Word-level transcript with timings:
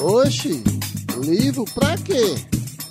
Oxi, 0.00 0.62
livro 1.16 1.64
pra 1.74 1.96
quê? 1.98 2.36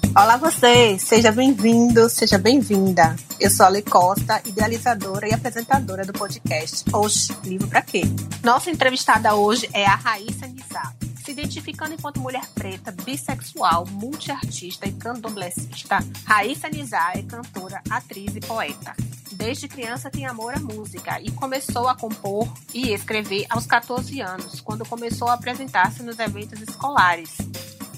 Olá 0.09 0.35
você, 0.35 0.99
seja 0.99 1.31
bem-vindo, 1.31 2.09
seja 2.09 2.37
bem-vinda. 2.37 3.15
Eu 3.39 3.49
sou 3.49 3.65
a 3.65 3.69
Ale 3.69 3.81
Costa, 3.81 4.41
idealizadora 4.45 5.27
e 5.29 5.33
apresentadora 5.33 6.05
do 6.05 6.11
podcast 6.11 6.83
Oxi, 6.93 7.33
livro 7.45 7.67
pra 7.69 7.81
quê? 7.81 8.01
Nossa 8.43 8.69
entrevistada 8.69 9.35
hoje 9.35 9.69
é 9.71 9.85
a 9.85 9.95
Raíssa 9.95 10.47
Nizar. 10.47 10.93
Se 11.23 11.31
identificando 11.31 11.93
enquanto 11.93 12.19
mulher 12.19 12.45
preta, 12.53 12.91
bissexual, 12.91 13.85
multiartista 13.89 14.85
e 14.85 14.91
candomblessista, 14.91 15.99
Raíssa 16.25 16.67
Nizar 16.67 17.17
é 17.17 17.21
cantora, 17.21 17.81
atriz 17.89 18.35
e 18.35 18.41
poeta. 18.41 18.93
Desde 19.37 19.67
criança 19.67 20.09
tem 20.09 20.25
amor 20.25 20.55
à 20.55 20.59
música 20.59 21.21
e 21.21 21.29
começou 21.31 21.87
a 21.87 21.95
compor 21.95 22.51
e 22.73 22.91
escrever 22.91 23.45
aos 23.51 23.67
14 23.67 24.19
anos, 24.19 24.59
quando 24.61 24.83
começou 24.83 25.27
a 25.27 25.35
apresentar-se 25.35 26.01
nos 26.01 26.17
eventos 26.17 26.59
escolares. 26.59 27.37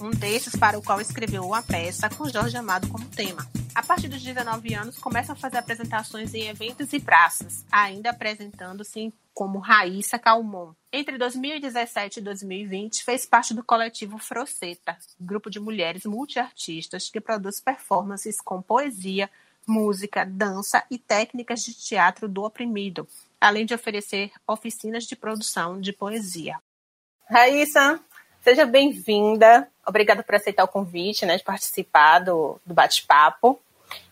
Um 0.01 0.11
desses 0.11 0.53
para 0.57 0.77
o 0.77 0.83
qual 0.83 0.99
escreveu 0.99 1.45
uma 1.45 1.63
peça 1.63 2.09
com 2.09 2.27
Jorge 2.27 2.57
Amado 2.57 2.89
como 2.89 3.05
tema. 3.05 3.47
A 3.73 3.81
partir 3.81 4.09
dos 4.09 4.21
19 4.21 4.73
anos, 4.73 4.97
começa 4.97 5.31
a 5.31 5.35
fazer 5.35 5.57
apresentações 5.57 6.33
em 6.33 6.49
eventos 6.49 6.91
e 6.91 6.99
praças, 6.99 7.65
ainda 7.71 8.09
apresentando-se 8.09 9.13
como 9.33 9.59
Raíssa 9.59 10.19
Calmon. 10.19 10.73
Entre 10.91 11.17
2017 11.17 12.19
e 12.19 12.21
2020, 12.21 13.01
fez 13.05 13.25
parte 13.25 13.53
do 13.53 13.63
coletivo 13.63 14.17
Froceta, 14.17 14.97
grupo 15.17 15.49
de 15.49 15.61
mulheres 15.61 16.03
multiartistas 16.03 17.09
que 17.09 17.21
produz 17.21 17.61
performances 17.61 18.41
com 18.41 18.61
poesia, 18.61 19.29
música, 19.67 20.25
dança 20.25 20.83
e 20.89 20.97
técnicas 20.97 21.61
de 21.61 21.73
teatro 21.73 22.27
do 22.27 22.43
oprimido, 22.43 23.07
além 23.39 23.65
de 23.65 23.73
oferecer 23.73 24.31
oficinas 24.47 25.03
de 25.03 25.15
produção 25.15 25.79
de 25.79 25.93
poesia. 25.93 26.57
Raíssa, 27.29 27.99
seja 28.41 28.65
bem-vinda. 28.65 29.69
Obrigada 29.85 30.23
por 30.23 30.35
aceitar 30.35 30.63
o 30.63 30.67
convite, 30.67 31.25
né, 31.25 31.37
de 31.37 31.43
participar 31.43 32.19
do, 32.19 32.59
do 32.65 32.73
bate-papo. 32.73 33.59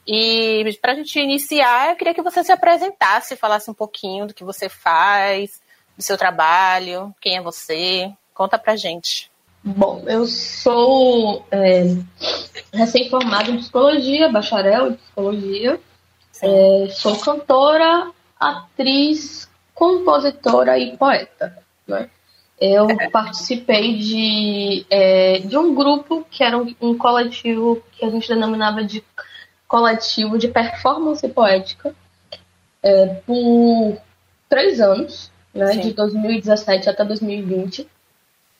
E 0.05 0.77
para 0.81 0.94
a 0.94 0.95
gente 0.95 1.19
iniciar, 1.19 1.89
eu 1.89 1.95
queria 1.95 2.14
que 2.14 2.21
você 2.21 2.43
se 2.43 2.52
apresentasse, 2.52 3.36
falasse 3.36 3.69
um 3.69 3.73
pouquinho 3.73 4.27
do 4.27 4.33
que 4.33 4.43
você 4.43 4.69
faz, 4.69 5.61
do 5.97 6.03
seu 6.03 6.17
trabalho, 6.17 7.14
quem 7.19 7.38
é 7.38 7.41
você. 7.41 8.14
Conta 8.33 8.58
pra 8.58 8.75
gente. 8.75 9.31
Bom, 9.63 10.03
eu 10.08 10.25
sou 10.25 11.45
é, 11.52 11.83
recém-formada 12.73 13.52
em 13.52 13.58
psicologia, 13.58 14.31
bacharel 14.31 14.91
em 14.91 14.94
psicologia. 14.94 15.80
É, 16.41 16.88
sou 16.91 17.17
cantora, 17.17 18.11
atriz, 18.39 19.49
compositora 19.73 20.77
e 20.77 20.95
poeta. 20.95 21.58
Né? 21.88 22.09
Eu 22.59 22.88
participei 23.11 23.97
de, 23.97 24.86
é, 24.89 25.39
de 25.39 25.58
um 25.58 25.75
grupo 25.75 26.25
que 26.30 26.44
era 26.44 26.58
um, 26.58 26.73
um, 26.81 26.97
coletivo 26.97 27.83
que 27.92 28.03
a 28.03 28.09
gente 28.09 28.27
denominava 28.27 28.83
de 28.83 29.03
coletivo 29.67 30.38
de 30.38 30.47
performance 30.47 31.27
poética 31.30 31.94
é, 32.81 33.05
por 33.25 33.97
três 34.49 34.80
anos, 34.80 35.31
né, 35.53 35.77
de 35.77 35.94
2017 35.94 36.89
até 36.89 37.03
2020. 37.03 37.88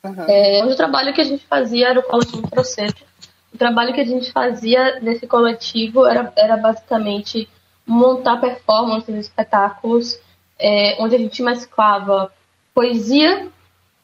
Uhum. 0.04 0.24
É, 0.28 0.64
o 0.64 0.76
trabalho 0.76 1.12
que 1.12 1.20
a 1.20 1.24
gente 1.24 1.46
fazia 1.46 1.88
era 1.88 2.00
o 2.00 2.02
coletivo 2.02 2.48
processo. 2.48 3.04
O 3.52 3.58
trabalho 3.58 3.92
que 3.92 4.00
a 4.00 4.04
gente 4.04 4.30
fazia 4.30 5.00
nesse 5.00 5.26
coletivo 5.26 6.06
era, 6.06 6.32
era 6.36 6.56
basicamente 6.56 7.48
montar 7.86 8.36
performances, 8.36 9.14
espetáculos, 9.16 10.20
é, 10.58 10.96
onde 11.00 11.16
a 11.16 11.18
gente 11.18 11.42
mesclava 11.42 12.30
poesia 12.74 13.48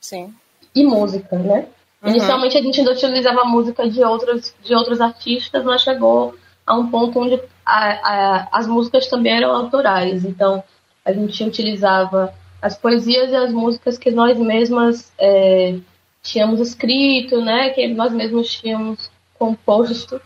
Sim. 0.01 0.35
e 0.75 0.85
música, 0.85 1.39
né? 1.39 1.69
Uhum. 2.03 2.11
Inicialmente 2.11 2.57
a 2.57 2.63
gente 2.63 2.81
ainda 2.81 2.93
utilizava 2.93 3.45
música 3.45 3.89
de 3.89 4.03
outros, 4.03 4.55
de 4.63 4.75
outros 4.75 5.01
artistas, 5.01 5.65
mas 5.65 5.83
chegou 5.83 6.35
a 6.67 6.75
um 6.75 6.91
ponto 6.91 7.21
onde 7.21 7.41
a, 7.65 7.91
a, 7.93 8.49
as 8.53 8.67
músicas 8.67 9.07
também 9.07 9.37
eram 9.37 9.55
autorais. 9.55 10.25
Então 10.25 10.65
a 11.05 11.13
gente 11.13 11.45
utilizava 11.45 12.35
as 12.61 12.77
poesias 12.77 13.31
e 13.31 13.37
as 13.37 13.53
músicas 13.53 13.99
que 13.99 14.11
nós 14.11 14.39
mesmas 14.39 15.13
é, 15.19 15.77
tínhamos 16.25 16.59
escrito, 16.59 17.41
né, 17.41 17.71
que 17.71 17.87
nós 17.87 18.11
mesmos 18.13 18.53
tínhamos 18.53 19.11
composto 19.39 20.21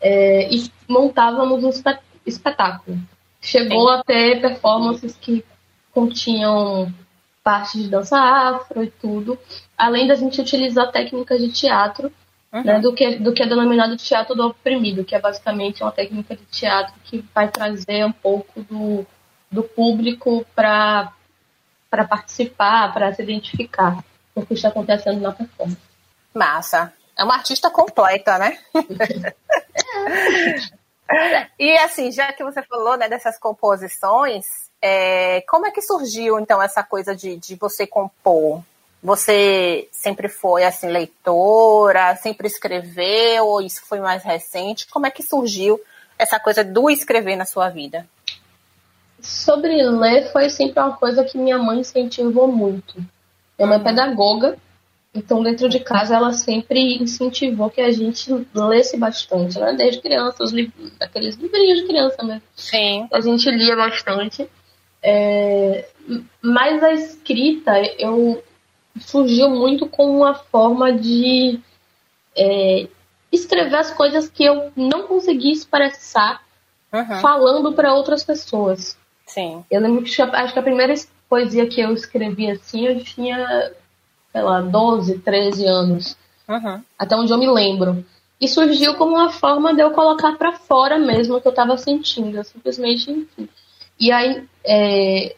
é, 0.00 0.48
e 0.48 0.70
montávamos 0.88 1.64
um 1.64 1.70
espetáculo. 2.24 2.98
Chegou 3.40 3.88
Sim. 3.88 3.94
a 3.94 4.04
ter 4.04 4.40
performances 4.40 5.16
que 5.16 5.44
continham 5.92 6.92
parte 7.42 7.82
de 7.82 7.88
dança 7.88 8.16
afro 8.16 8.84
e 8.84 8.90
tudo, 8.90 9.36
além 9.76 10.06
da 10.06 10.14
gente 10.14 10.40
utilizar 10.40 10.92
técnicas 10.92 11.40
de 11.40 11.50
teatro, 11.50 12.12
uhum. 12.52 12.62
né, 12.62 12.78
do, 12.78 12.92
que, 12.92 13.16
do 13.16 13.32
que 13.32 13.42
é 13.42 13.46
denominado 13.46 13.96
teatro 13.96 14.36
do 14.36 14.46
oprimido, 14.46 15.04
que 15.04 15.16
é 15.16 15.20
basicamente 15.20 15.82
uma 15.82 15.90
técnica 15.90 16.36
de 16.36 16.44
teatro 16.44 16.94
que 17.02 17.24
vai 17.34 17.48
trazer 17.48 18.04
um 18.04 18.12
pouco 18.12 18.62
do, 18.62 19.04
do 19.50 19.62
público 19.64 20.46
para 20.54 21.12
para 21.90 22.06
participar, 22.06 22.94
para 22.94 23.12
se 23.12 23.20
identificar 23.20 24.04
com 24.34 24.40
o 24.40 24.46
que 24.46 24.54
está 24.54 24.68
acontecendo 24.68 25.20
na 25.20 25.32
performance. 25.32 25.80
Massa. 26.34 26.92
É 27.16 27.24
uma 27.24 27.34
artista 27.34 27.70
completa, 27.70 28.38
né? 28.38 28.58
e 31.58 31.76
assim, 31.78 32.10
já 32.10 32.32
que 32.32 32.42
você 32.42 32.62
falou 32.62 32.96
né, 32.96 33.08
dessas 33.08 33.38
composições, 33.38 34.46
é, 34.80 35.42
como 35.42 35.66
é 35.66 35.70
que 35.70 35.82
surgiu 35.82 36.38
então 36.38 36.62
essa 36.62 36.82
coisa 36.82 37.14
de, 37.14 37.36
de 37.36 37.56
você 37.56 37.86
compor? 37.86 38.62
Você 39.02 39.88
sempre 39.92 40.28
foi 40.28 40.64
assim 40.64 40.88
leitora, 40.88 42.16
sempre 42.16 42.46
escreveu, 42.46 43.46
ou 43.46 43.60
isso 43.60 43.82
foi 43.86 43.98
mais 43.98 44.22
recente? 44.22 44.86
Como 44.88 45.06
é 45.06 45.10
que 45.10 45.22
surgiu 45.22 45.80
essa 46.18 46.38
coisa 46.38 46.62
do 46.62 46.90
escrever 46.90 47.36
na 47.36 47.46
sua 47.46 47.70
vida? 47.70 48.06
Sobre 49.20 49.82
ler 49.82 50.30
foi 50.32 50.48
sempre 50.48 50.80
uma 50.80 50.96
coisa 50.96 51.24
que 51.24 51.36
minha 51.36 51.58
mãe 51.58 51.80
incentivou 51.80 52.48
muito. 52.48 53.02
Minha 53.60 53.68
mãe 53.68 53.78
é 53.78 53.82
pedagoga, 53.84 54.56
então 55.14 55.42
dentro 55.42 55.68
de 55.68 55.80
casa 55.80 56.16
ela 56.16 56.32
sempre 56.32 56.96
incentivou 56.96 57.68
que 57.68 57.82
a 57.82 57.92
gente 57.92 58.32
lesse 58.54 58.96
bastante, 58.96 59.58
né? 59.58 59.74
Desde 59.74 60.00
criança, 60.00 60.42
os 60.42 60.50
livros, 60.50 60.90
aqueles 60.98 61.36
livrinhos 61.36 61.80
de 61.80 61.86
criança 61.86 62.22
mesmo. 62.22 62.42
Sim. 62.56 63.06
A 63.12 63.20
gente 63.20 63.50
lia 63.50 63.76
bastante. 63.76 64.48
É, 65.02 65.86
mas 66.40 66.82
a 66.82 66.92
escrita 66.92 67.72
eu 67.98 68.42
surgiu 68.98 69.50
muito 69.50 69.86
como 69.86 70.16
uma 70.16 70.34
forma 70.34 70.90
de 70.90 71.60
é, 72.34 72.88
escrever 73.30 73.76
as 73.76 73.90
coisas 73.90 74.26
que 74.26 74.44
eu 74.44 74.72
não 74.74 75.02
conseguia 75.02 75.52
expressar 75.52 76.42
uhum. 76.90 77.20
falando 77.20 77.74
para 77.74 77.92
outras 77.92 78.24
pessoas. 78.24 78.96
Sim. 79.26 79.62
Eu 79.70 79.82
lembro 79.82 80.02
que 80.02 80.22
acho 80.22 80.52
que 80.54 80.58
a 80.58 80.62
primeira 80.62 80.94
poesia 81.30 81.68
que 81.68 81.80
eu 81.80 81.94
escrevi 81.94 82.50
assim, 82.50 82.86
eu 82.86 83.02
tinha, 83.04 83.72
sei 84.32 84.42
lá, 84.42 84.60
12, 84.60 85.20
13 85.20 85.64
anos. 85.64 86.16
Uhum. 86.48 86.82
Até 86.98 87.14
onde 87.14 87.32
eu 87.32 87.38
me 87.38 87.48
lembro. 87.48 88.04
E 88.40 88.48
surgiu 88.48 88.94
como 88.94 89.14
uma 89.14 89.30
forma 89.30 89.72
de 89.72 89.80
eu 89.80 89.92
colocar 89.92 90.36
para 90.36 90.52
fora 90.52 90.98
mesmo 90.98 91.36
o 91.36 91.40
que 91.40 91.46
eu 91.46 91.50
estava 91.50 91.78
sentindo. 91.78 92.36
Eu 92.36 92.44
simplesmente, 92.44 93.10
enfim. 93.10 93.48
E 93.98 94.10
aí, 94.10 94.44
é, 94.64 95.36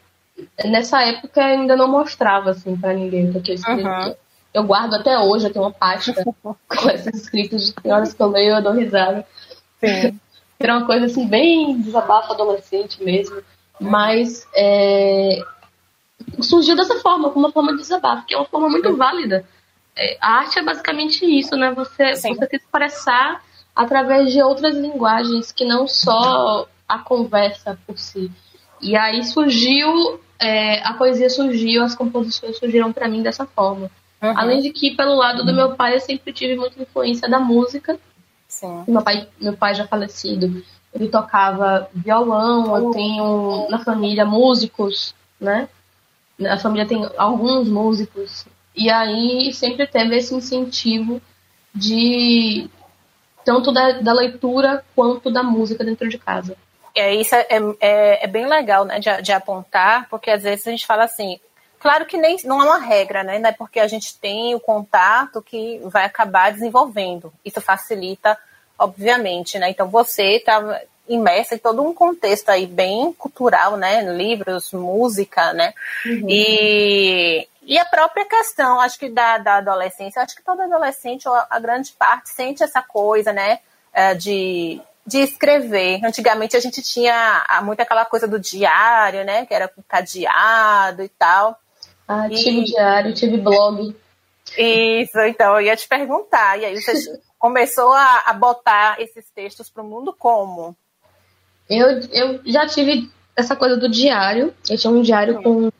nessa 0.64 1.02
época 1.02 1.40
eu 1.40 1.60
ainda 1.60 1.76
não 1.76 1.88
mostrava 1.88 2.50
assim 2.50 2.74
para 2.74 2.94
ninguém 2.94 3.28
o 3.28 3.42
que 3.42 3.50
eu 3.50 3.54
escrevia. 3.56 4.06
Uhum. 4.06 4.14
Eu 4.54 4.64
guardo 4.64 4.94
até 4.94 5.18
hoje, 5.18 5.46
eu 5.46 5.52
tenho 5.52 5.64
uma 5.64 5.72
pasta 5.72 6.24
com 6.24 6.90
esses 6.90 7.22
escritos 7.22 7.74
de 7.84 7.90
horas 7.90 8.14
que 8.14 8.22
eu 8.22 8.28
leio, 8.28 8.56
eu 8.56 8.62
dou 8.62 8.72
risada. 8.72 9.26
Sim. 9.78 10.18
Era 10.58 10.76
uma 10.76 10.86
coisa 10.86 11.06
assim, 11.06 11.26
bem 11.26 11.80
desabafo 11.80 12.32
adolescente 12.32 13.02
mesmo. 13.02 13.42
Mas 13.80 14.46
é, 14.54 15.42
surgiu 16.40 16.76
dessa 16.76 16.96
forma, 17.00 17.30
como 17.30 17.46
uma 17.46 17.52
forma 17.52 17.72
de 17.72 17.78
desabafo, 17.78 18.26
que 18.26 18.34
é 18.34 18.36
uma 18.36 18.46
forma 18.46 18.68
muito 18.68 18.96
válida. 18.96 19.44
É, 19.96 20.16
a 20.20 20.38
arte 20.38 20.58
é 20.58 20.62
basicamente 20.62 21.24
isso, 21.24 21.54
né? 21.56 21.72
Você, 21.72 22.14
você 22.14 22.34
se 22.34 22.56
expressar 22.56 23.42
através 23.74 24.32
de 24.32 24.42
outras 24.42 24.76
linguagens 24.76 25.52
que 25.52 25.64
não 25.64 25.86
só 25.86 26.66
a 26.88 26.98
conversa 26.98 27.78
por 27.86 27.98
si. 27.98 28.30
E 28.80 28.96
aí 28.96 29.24
surgiu, 29.24 30.20
é, 30.38 30.82
a 30.86 30.94
poesia 30.94 31.30
surgiu, 31.30 31.82
as 31.82 31.94
composições 31.94 32.58
surgiram 32.58 32.92
para 32.92 33.08
mim 33.08 33.22
dessa 33.22 33.46
forma. 33.46 33.90
Uhum. 34.20 34.38
Além 34.38 34.60
de 34.60 34.70
que, 34.70 34.94
pelo 34.94 35.14
lado 35.14 35.44
do 35.44 35.54
meu 35.54 35.74
pai, 35.74 35.96
eu 35.96 36.00
sempre 36.00 36.32
tive 36.32 36.56
muita 36.56 36.80
influência 36.80 37.28
da 37.28 37.38
música. 37.38 37.98
Sim. 38.46 38.84
Meu 38.86 39.02
pai, 39.02 39.26
meu 39.40 39.56
pai 39.56 39.74
já 39.74 39.86
falecido, 39.86 40.62
ele 40.92 41.08
tocava 41.08 41.88
violão, 41.94 42.76
eu 42.76 42.90
tenho 42.90 43.66
na 43.70 43.78
família 43.78 44.24
músicos, 44.24 45.14
né? 45.40 45.68
A 46.46 46.58
família 46.58 46.86
tem 46.86 47.08
alguns 47.16 47.68
músicos. 47.68 48.46
E 48.74 48.90
aí 48.90 49.52
sempre 49.52 49.86
teve 49.86 50.16
esse 50.16 50.34
incentivo 50.34 51.20
de 51.74 52.68
tanto 53.44 53.72
da, 53.72 54.00
da 54.00 54.12
leitura 54.12 54.84
quanto 54.94 55.30
da 55.30 55.42
música 55.42 55.84
dentro 55.84 56.08
de 56.08 56.18
casa. 56.18 56.56
É, 56.94 57.14
isso 57.14 57.34
é, 57.34 57.46
é, 57.80 58.24
é 58.24 58.26
bem 58.26 58.46
legal, 58.46 58.84
né, 58.84 58.98
de, 58.98 59.22
de, 59.22 59.32
apontar, 59.32 60.06
porque 60.10 60.30
às 60.30 60.42
vezes 60.42 60.66
a 60.66 60.70
gente 60.70 60.86
fala 60.86 61.04
assim, 61.04 61.40
Claro 61.82 62.06
que 62.06 62.16
nem 62.16 62.36
não 62.44 62.62
é 62.62 62.64
uma 62.64 62.78
regra, 62.78 63.24
né? 63.24 63.42
É 63.44 63.50
porque 63.50 63.80
a 63.80 63.88
gente 63.88 64.16
tem 64.16 64.54
o 64.54 64.60
contato 64.60 65.42
que 65.42 65.80
vai 65.86 66.04
acabar 66.04 66.52
desenvolvendo. 66.52 67.32
Isso 67.44 67.60
facilita, 67.60 68.38
obviamente, 68.78 69.58
né? 69.58 69.68
Então 69.68 69.88
você 69.88 70.36
está 70.36 70.80
imersa 71.14 71.54
em 71.54 71.58
todo 71.58 71.82
um 71.82 71.94
contexto 71.94 72.48
aí 72.48 72.66
bem 72.66 73.12
cultural, 73.12 73.76
né? 73.76 74.02
Livros, 74.02 74.72
música, 74.72 75.52
né? 75.52 75.74
Uhum. 76.04 76.26
E, 76.28 77.48
e 77.62 77.78
a 77.78 77.84
própria 77.84 78.24
questão, 78.24 78.80
acho 78.80 78.98
que 78.98 79.08
da, 79.08 79.38
da 79.38 79.56
adolescência, 79.56 80.22
acho 80.22 80.36
que 80.36 80.42
todo 80.42 80.62
adolescente, 80.62 81.28
ou 81.28 81.34
a 81.34 81.58
grande 81.58 81.92
parte, 81.92 82.30
sente 82.30 82.62
essa 82.62 82.82
coisa, 82.82 83.32
né? 83.32 83.60
É, 83.92 84.14
de 84.14 84.80
de 85.06 85.18
escrever. 85.18 86.00
Antigamente 86.04 86.56
a 86.56 86.60
gente 86.60 86.80
tinha 86.80 87.44
muito 87.62 87.80
aquela 87.80 88.04
coisa 88.04 88.26
do 88.26 88.38
diário, 88.38 89.24
né? 89.24 89.44
Que 89.46 89.54
era 89.54 89.70
cadeado 89.88 91.02
e 91.02 91.08
tal. 91.08 91.58
Ah, 92.06 92.28
e... 92.28 92.34
tive 92.36 92.64
diário, 92.64 93.14
tive 93.14 93.36
blog. 93.36 93.96
Isso, 94.56 95.18
então 95.20 95.54
eu 95.54 95.62
ia 95.62 95.76
te 95.76 95.88
perguntar. 95.88 96.58
E 96.58 96.64
aí 96.64 96.80
você 96.80 96.92
começou 97.38 97.92
a, 97.92 98.22
a 98.26 98.32
botar 98.32 99.00
esses 99.00 99.28
textos 99.30 99.70
para 99.70 99.82
o 99.82 99.86
mundo 99.86 100.14
como? 100.16 100.76
Eu, 101.68 102.00
eu 102.12 102.40
já 102.44 102.66
tive 102.66 103.10
essa 103.36 103.56
coisa 103.56 103.76
do 103.76 103.88
diário. 103.88 104.52
Eu 104.68 104.76
tinha 104.76 104.92
um 104.92 105.02
diário 105.02 105.42
com, 105.42 105.70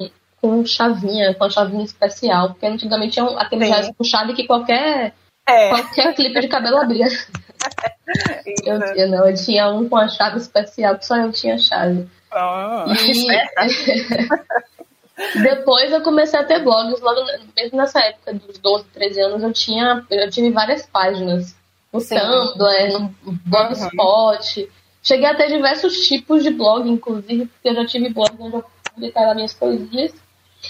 com 0.40 0.64
chavinha, 0.64 1.34
com 1.34 1.50
chavinha 1.50 1.84
especial. 1.84 2.50
Porque 2.50 2.66
antigamente 2.66 3.12
tinha 3.12 3.26
aquele 3.38 3.64
Sim. 3.64 3.70
diário 3.70 3.94
com 3.94 4.04
chave 4.04 4.34
que 4.34 4.46
qualquer, 4.46 5.14
é. 5.46 5.68
qualquer 5.68 6.14
clipe 6.14 6.40
de 6.40 6.48
cabelo 6.48 6.78
abria. 6.78 7.06
eu, 8.64 8.80
eu, 8.96 9.08
não, 9.08 9.28
eu 9.28 9.34
tinha 9.34 9.68
um 9.68 9.88
com 9.88 9.96
a 9.96 10.08
chave 10.08 10.38
especial, 10.38 10.98
que 10.98 11.06
só 11.06 11.16
eu 11.16 11.32
tinha 11.32 11.58
chave. 11.58 12.08
Oh, 12.32 12.90
e... 12.90 13.26
Depois 15.42 15.92
eu 15.92 16.02
comecei 16.02 16.40
a 16.40 16.44
ter 16.44 16.64
blogs, 16.64 17.00
logo 17.00 17.20
mesmo 17.54 17.76
nessa 17.76 18.00
época 18.00 18.32
dos 18.34 18.58
12, 18.58 18.84
13 18.92 19.20
anos, 19.20 19.42
eu 19.42 19.52
tinha, 19.52 20.04
eu 20.10 20.30
tive 20.30 20.50
várias 20.50 20.86
páginas. 20.86 21.54
No 21.92 22.00
Sim. 22.00 22.18
Tumblr, 22.18 22.92
no 22.92 23.14
Blogspot. 23.44 24.60
Uhum. 24.60 24.68
Cheguei 25.02 25.26
a 25.26 25.34
ter 25.34 25.48
diversos 25.48 26.06
tipos 26.06 26.42
de 26.42 26.50
blog, 26.50 26.88
inclusive, 26.88 27.46
porque 27.46 27.68
eu 27.68 27.74
já 27.74 27.86
tive 27.86 28.08
blog 28.10 28.30
onde 28.38 28.56
eu 28.56 28.64
publicava 28.94 29.34
minhas 29.34 29.54
poesias. 29.54 30.14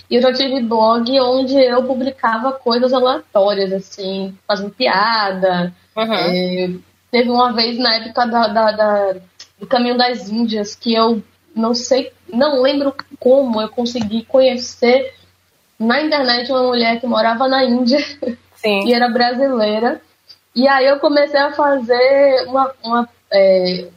E 0.09 0.15
eu 0.17 0.23
já 0.23 0.33
tive 0.33 0.63
blog 0.63 1.21
onde 1.21 1.59
eu 1.59 1.85
publicava 1.85 2.53
coisas 2.53 2.93
aleatórias, 2.93 3.73
assim, 3.73 4.35
fazendo 4.47 4.71
piada. 4.71 5.73
Uhum. 5.95 6.15
É, 6.15 6.71
teve 7.11 7.29
uma 7.29 7.53
vez 7.53 7.79
na 7.79 7.97
época 7.97 8.27
da, 8.27 8.49
da, 8.49 8.73
da, 8.73 9.17
do 9.61 9.67
Caminho 9.67 9.99
das 9.99 10.31
Índias 10.31 10.75
que 10.75 10.95
eu 10.95 11.23
não 11.55 11.75
sei, 11.75 12.11
não 12.33 12.63
lembro 12.63 12.95
como 13.21 13.61
eu 13.61 13.69
consegui 13.69 14.25
conhecer 14.25 15.15
na 15.79 16.01
internet 16.01 16.51
uma 16.51 16.63
mulher 16.63 16.99
que 16.99 17.07
morava 17.07 17.47
na 17.47 17.65
Índia 17.65 17.99
Sim. 18.57 18.87
e 18.87 18.95
era 18.95 19.11
brasileira. 19.11 20.01
E 20.55 20.67
aí 20.69 20.87
eu 20.87 20.99
comecei 20.99 21.41
a 21.41 21.53
fazer 21.53 22.47
uma, 22.47 22.73
uma 22.83 23.09
é, 23.31 23.89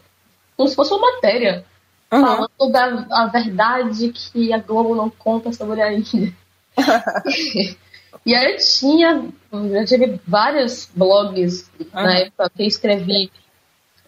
como 0.55 0.69
se 0.69 0.75
fosse 0.75 0.93
uma 0.93 1.11
matéria 1.13 1.65
uhum. 2.11 2.21
falando 2.21 2.71
da 2.71 3.07
a 3.11 3.27
verdade 3.27 4.09
que 4.09 4.53
a 4.53 4.57
Globo 4.57 4.95
não 4.95 5.09
conta 5.09 5.51
sobre 5.51 5.81
a 5.81 5.93
Índia. 5.93 6.33
e 8.25 8.35
aí 8.35 8.53
eu 8.53 8.57
tinha, 8.57 9.25
eu 9.51 9.85
tive 9.85 10.19
vários 10.27 10.89
blogs 10.93 11.69
uhum. 11.79 11.87
na 11.93 12.19
época 12.19 12.51
que 12.55 12.63
eu 12.63 12.67
escrevi 12.67 13.31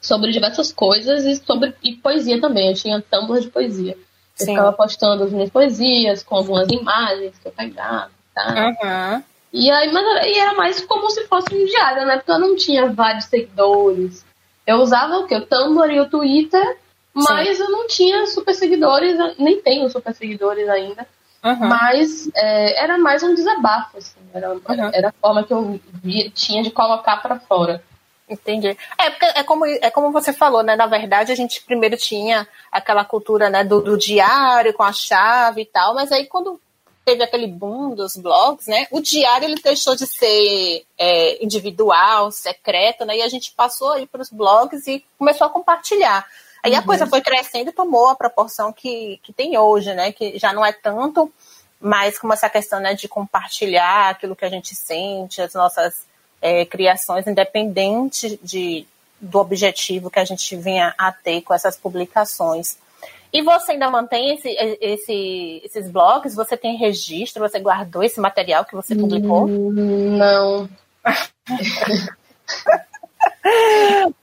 sobre 0.01 0.31
diversas 0.31 0.71
coisas 0.71 1.25
e 1.25 1.35
sobre 1.35 1.73
e 1.83 1.95
poesia 1.95 2.39
também. 2.39 2.69
Eu 2.69 2.75
tinha 2.75 3.01
Tumblr 3.01 3.41
de 3.41 3.49
poesia. 3.49 3.93
Eu 4.39 4.45
Sim. 4.45 4.51
ficava 4.51 4.71
postando 4.71 5.23
as 5.23 5.31
minhas 5.31 5.49
poesias 5.49 6.23
com 6.23 6.35
algumas 6.35 6.69
imagens 6.69 7.37
que 7.39 7.47
eu 7.47 7.51
pegava, 7.51 8.11
tá? 8.33 8.67
Uhum. 8.67 9.23
E 9.51 9.71
aí, 9.71 9.91
mas 9.91 10.25
e 10.25 10.37
era 10.37 10.53
mais 10.53 10.79
como 10.85 11.09
se 11.09 11.25
fosse 11.25 11.55
um 11.55 11.65
diário, 11.65 12.05
né? 12.05 12.17
Porque 12.17 12.31
eu 12.31 12.39
não 12.39 12.55
tinha 12.55 12.91
vários 12.91 13.25
seguidores. 13.25 14.23
Eu 14.67 14.77
usava 14.77 15.17
o 15.17 15.25
que? 15.25 15.33
O 15.33 15.45
Tumblr 15.45 15.89
e 15.91 16.01
o 16.01 16.09
Twitter, 16.09 16.77
mas 17.13 17.57
Sim. 17.57 17.63
eu 17.63 17.71
não 17.71 17.87
tinha 17.87 18.27
super 18.27 18.53
seguidores, 18.53 19.17
nem 19.39 19.61
tenho 19.61 19.89
super 19.89 20.13
seguidores 20.13 20.67
ainda. 20.67 21.07
Uhum. 21.43 21.67
Mas 21.67 22.29
é, 22.35 22.83
era 22.83 22.97
mais 22.97 23.23
um 23.23 23.33
desabafo, 23.33 23.97
assim. 23.97 24.19
Era, 24.33 24.53
uhum. 24.53 24.61
era 24.93 25.09
a 25.09 25.13
forma 25.13 25.43
que 25.43 25.53
eu 25.53 25.79
via, 26.03 26.29
tinha 26.31 26.61
de 26.61 26.69
colocar 26.69 27.17
para 27.17 27.39
fora. 27.39 27.81
Entendi. 28.29 28.77
É, 28.97 29.09
porque 29.09 29.25
é 29.25 29.43
como, 29.43 29.65
é 29.65 29.89
como 29.89 30.11
você 30.11 30.33
falou, 30.33 30.61
né? 30.61 30.75
Na 30.75 30.85
verdade, 30.85 31.31
a 31.31 31.35
gente 31.35 31.63
primeiro 31.63 31.95
tinha 31.95 32.45
aquela 32.69 33.05
cultura 33.05 33.49
né, 33.49 33.63
do, 33.63 33.79
do 33.79 33.97
diário 33.97 34.73
com 34.73 34.83
a 34.83 34.91
chave 34.91 35.61
e 35.61 35.65
tal, 35.65 35.95
mas 35.95 36.11
aí 36.11 36.25
quando 36.25 36.59
teve 37.07 37.23
aquele 37.23 37.47
boom 37.47 37.95
dos 37.95 38.17
blogs, 38.17 38.67
né? 38.67 38.85
O 38.91 38.99
diário 38.99 39.45
ele 39.45 39.61
deixou 39.63 39.95
de 39.95 40.05
ser 40.05 40.85
é, 40.97 41.41
individual, 41.41 42.29
secreto, 42.31 43.05
né? 43.05 43.15
E 43.15 43.21
a 43.21 43.29
gente 43.29 43.53
passou 43.53 43.93
aí 43.93 44.05
para 44.05 44.21
os 44.21 44.29
blogs 44.29 44.85
e 44.87 45.01
começou 45.17 45.47
a 45.47 45.49
compartilhar. 45.49 46.27
Aí 46.61 46.73
uhum. 46.73 46.79
a 46.79 46.83
coisa 46.83 47.07
foi 47.07 47.21
crescendo 47.21 47.69
e 47.69 47.73
tomou 47.73 48.07
a 48.07 48.15
proporção 48.15 48.73
que, 48.73 49.21
que 49.23 49.31
tem 49.31 49.57
hoje, 49.57 49.93
né? 49.93 50.11
Que 50.11 50.37
já 50.37 50.51
não 50.51 50.65
é 50.65 50.73
tanto, 50.73 51.31
mas 51.79 52.19
como 52.19 52.33
essa 52.33 52.49
questão 52.49 52.81
né, 52.81 52.93
de 52.93 53.07
compartilhar 53.07 54.09
aquilo 54.09 54.35
que 54.35 54.43
a 54.43 54.49
gente 54.49 54.75
sente, 54.75 55.41
as 55.41 55.53
nossas 55.53 56.05
é, 56.41 56.65
criações, 56.65 57.25
independente 57.25 58.37
de, 58.43 58.85
do 59.21 59.39
objetivo 59.39 60.11
que 60.11 60.19
a 60.19 60.25
gente 60.25 60.57
vinha 60.57 60.93
a 60.97 61.09
ter 61.13 61.41
com 61.41 61.53
essas 61.53 61.77
publicações. 61.77 62.77
E 63.31 63.41
você 63.41 63.73
ainda 63.73 63.89
mantém 63.89 64.35
esse, 64.35 64.49
esse, 64.81 65.61
esses 65.63 65.91
blogs? 65.91 66.35
Você 66.35 66.55
tem 66.55 66.77
registro? 66.77 67.47
Você 67.47 67.59
guardou 67.59 68.03
esse 68.03 68.19
material 68.19 68.65
que 68.65 68.75
você 68.75 68.95
publicou? 68.95 69.47
Não. 69.47 70.69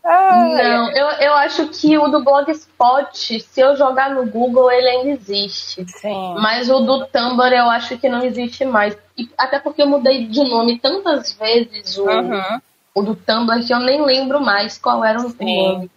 Não, 0.03 0.91
eu, 0.91 1.07
eu 1.21 1.35
acho 1.35 1.69
que 1.69 1.97
o 1.99 2.09
do 2.09 2.23
Blogspot, 2.23 3.41
se 3.41 3.61
eu 3.61 3.77
jogar 3.77 4.11
no 4.11 4.27
Google, 4.27 4.71
ele 4.71 4.89
ainda 4.89 5.11
existe. 5.11 5.85
Sim. 5.87 6.35
Mas 6.39 6.69
o 6.69 6.81
do 6.81 7.07
Tumblr 7.07 7.53
eu 7.53 7.71
acho 7.71 7.97
que 7.99 8.09
não 8.09 8.23
existe 8.25 8.65
mais. 8.65 8.97
E, 9.17 9.29
até 9.39 9.59
porque 9.59 9.83
eu 9.83 9.87
mudei 9.87 10.27
de 10.27 10.45
nome 10.45 10.79
tantas 10.79 11.33
vezes 11.33 11.97
o, 11.97 12.07
uhum. 12.07 12.61
o 12.95 13.03
do 13.03 13.15
Tumblr 13.15 13.67
que 13.67 13.73
eu 13.73 13.81
nem 13.81 14.03
lembro 14.05 14.41
mais 14.41 14.77
qual 14.77 15.05
era 15.05 15.19
o 15.19 15.23
nome. 15.23 15.91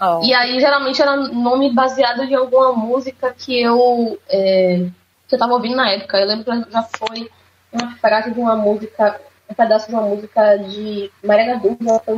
Oh. 0.00 0.20
E 0.24 0.32
aí 0.32 0.58
geralmente 0.58 1.00
era 1.02 1.14
nome 1.16 1.70
baseado 1.72 2.22
em 2.24 2.34
alguma 2.34 2.72
música 2.72 3.34
que 3.36 3.60
eu, 3.60 4.18
é, 4.28 4.86
que 5.28 5.34
eu 5.34 5.38
tava 5.38 5.52
ouvindo 5.52 5.76
na 5.76 5.90
época. 5.90 6.18
Eu 6.18 6.26
lembro 6.26 6.44
que 6.44 6.72
já 6.72 6.82
foi 6.82 7.30
uma 7.72 7.94
frase 7.96 8.30
de 8.30 8.40
uma 8.40 8.56
música, 8.56 9.20
um 9.48 9.54
pedaço 9.54 9.88
de 9.88 9.94
uma 9.94 10.02
música 10.02 10.56
de 10.56 11.10
Maria 11.22 11.54
Gadu, 11.54 11.76
foi 12.04 12.14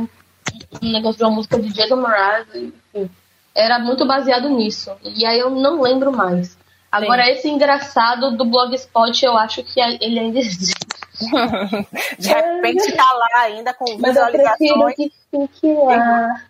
um 0.81 0.91
negócio 0.91 1.17
de 1.17 1.23
uma 1.23 1.31
música 1.31 1.59
de 1.59 1.73
Jason 1.73 1.97
Mraz, 1.97 2.47
enfim. 2.55 3.09
Era 3.53 3.79
muito 3.79 4.05
baseado 4.05 4.49
nisso. 4.49 4.91
E 5.03 5.25
aí 5.25 5.39
eu 5.39 5.49
não 5.49 5.81
lembro 5.81 6.11
mais. 6.11 6.57
Agora, 6.91 7.25
Sim. 7.25 7.31
esse 7.31 7.49
engraçado 7.49 8.37
do 8.37 8.45
Blogspot, 8.45 9.25
eu 9.25 9.37
acho 9.37 9.63
que 9.63 9.79
ele 9.79 10.19
ainda 10.19 10.39
existe. 10.39 10.73
de 12.17 12.27
repente 12.27 12.91
tá 12.93 13.13
lá 13.13 13.41
ainda 13.41 13.73
com 13.73 13.85
Mas 13.99 14.13
visualizações. 14.13 14.69
eu 14.69 14.85
prefiro 14.85 14.95
que 14.95 15.13
fique 15.31 15.73
lá. 15.73 16.43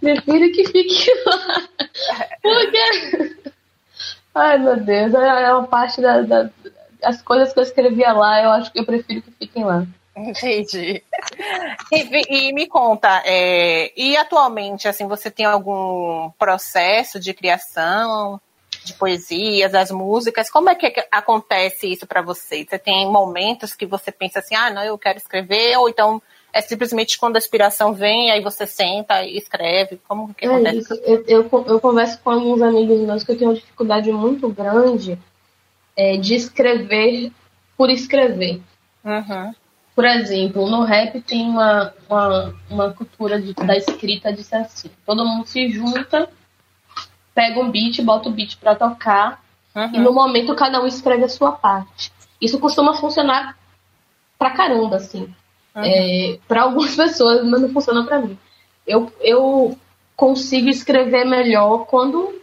Prefiro 0.00 0.52
que 0.52 0.66
fique 0.66 1.10
lá. 1.26 1.68
Porque... 2.42 3.52
Ai, 4.34 4.58
meu 4.58 4.76
Deus. 4.76 5.14
É, 5.14 5.42
é 5.44 5.52
uma 5.52 5.66
parte 5.66 6.00
da, 6.00 6.22
da, 6.22 6.50
das 7.00 7.22
coisas 7.22 7.52
que 7.52 7.58
eu 7.58 7.62
escrevia 7.62 8.12
lá, 8.12 8.42
eu 8.42 8.50
acho 8.50 8.72
que 8.72 8.80
eu 8.80 8.86
prefiro 8.86 9.22
que 9.22 9.30
fiquem 9.32 9.64
lá. 9.64 9.86
Entendi. 10.16 11.02
E, 11.92 12.48
e 12.48 12.52
me 12.52 12.66
conta, 12.66 13.22
é, 13.24 13.92
e 13.96 14.16
atualmente, 14.16 14.88
assim, 14.88 15.06
você 15.06 15.30
tem 15.30 15.46
algum 15.46 16.30
processo 16.38 17.20
de 17.20 17.32
criação 17.32 18.40
de 18.84 18.94
poesias, 18.94 19.72
das 19.72 19.90
músicas? 19.90 20.50
Como 20.50 20.70
é 20.70 20.74
que 20.74 20.92
acontece 21.10 21.92
isso 21.92 22.06
para 22.06 22.22
você? 22.22 22.66
Você 22.68 22.78
tem 22.78 23.06
momentos 23.06 23.74
que 23.74 23.86
você 23.86 24.10
pensa 24.10 24.40
assim, 24.40 24.54
ah, 24.54 24.70
não, 24.70 24.82
eu 24.82 24.98
quero 24.98 25.18
escrever, 25.18 25.76
ou 25.76 25.88
então 25.88 26.20
é 26.58 26.60
simplesmente 26.60 27.18
quando 27.18 27.36
a 27.36 27.38
inspiração 27.38 27.92
vem, 27.92 28.32
aí 28.32 28.40
você 28.42 28.66
senta 28.66 29.22
e 29.22 29.36
escreve? 29.36 30.00
Como 30.08 30.34
que 30.34 30.44
é 30.44 30.48
acontece? 30.48 30.78
Isso. 30.78 30.94
Eu, 31.04 31.24
eu, 31.28 31.64
eu, 31.66 31.80
converso 31.80 32.20
com 32.20 32.30
alguns 32.30 32.60
amigos 32.60 33.00
meus 33.00 33.22
que 33.22 33.30
eu 33.30 33.38
tenho 33.38 33.50
uma 33.50 33.56
dificuldade 33.56 34.10
muito 34.10 34.48
grande 34.48 35.16
é, 35.96 36.16
de 36.16 36.34
escrever 36.34 37.30
por 37.76 37.90
escrever. 37.90 38.60
Uhum. 39.04 39.54
Por 39.94 40.04
exemplo, 40.04 40.68
no 40.68 40.82
rap 40.82 41.20
tem 41.20 41.48
uma, 41.48 41.94
uma, 42.08 42.54
uma 42.68 42.92
cultura 42.92 43.40
de, 43.40 43.54
da 43.54 43.76
escrita 43.76 44.32
de 44.32 44.42
ser 44.42 44.56
assim. 44.56 44.90
Todo 45.06 45.24
mundo 45.24 45.46
se 45.46 45.68
junta, 45.70 46.28
pega 47.32 47.60
um 47.60 47.70
beat, 47.70 48.02
bota 48.02 48.28
o 48.28 48.32
beat 48.32 48.56
para 48.58 48.74
tocar, 48.74 49.44
uhum. 49.76 49.94
e 49.94 49.98
no 50.00 50.12
momento 50.12 50.56
cada 50.56 50.82
um 50.82 50.88
escreve 50.88 51.22
a 51.22 51.28
sua 51.28 51.52
parte. 51.52 52.12
Isso 52.40 52.58
costuma 52.58 52.94
funcionar 52.94 53.56
pra 54.36 54.50
caramba, 54.50 54.96
assim. 54.96 55.32
Uhum. 55.74 55.82
É, 55.84 56.38
para 56.46 56.62
algumas 56.62 56.94
pessoas, 56.96 57.44
mas 57.44 57.60
não 57.60 57.68
funciona 57.70 58.04
para 58.04 58.20
mim. 58.20 58.38
Eu, 58.86 59.12
eu 59.20 59.76
consigo 60.16 60.68
escrever 60.68 61.24
melhor 61.24 61.86
quando 61.86 62.40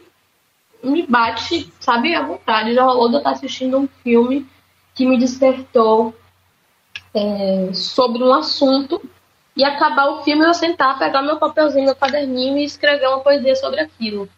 me 0.84 1.06
bate, 1.06 1.72
sabe, 1.80 2.14
à 2.16 2.22
vontade. 2.22 2.74
Já 2.74 2.84
rolou 2.84 3.10
de 3.10 3.16
eu 3.16 3.18
estar 3.20 3.32
assistindo 3.32 3.78
um 3.78 3.88
filme 4.04 4.48
que 4.94 5.06
me 5.06 5.18
despertou 5.18 6.14
é, 7.14 7.70
sobre 7.74 8.24
um 8.24 8.34
assunto 8.34 9.02
e 9.58 9.64
acabar 9.64 10.10
o 10.10 10.24
filme 10.24 10.46
eu 10.46 10.54
sentar, 10.54 11.00
pegar 11.00 11.22
meu 11.22 11.38
papelzinho, 11.38 11.86
meu 11.86 11.96
caderninho 11.96 12.58
e 12.58 12.66
escrever 12.66 13.08
uma 13.08 13.22
poesia 13.22 13.56
sobre 13.56 13.80
aquilo. 13.80 14.30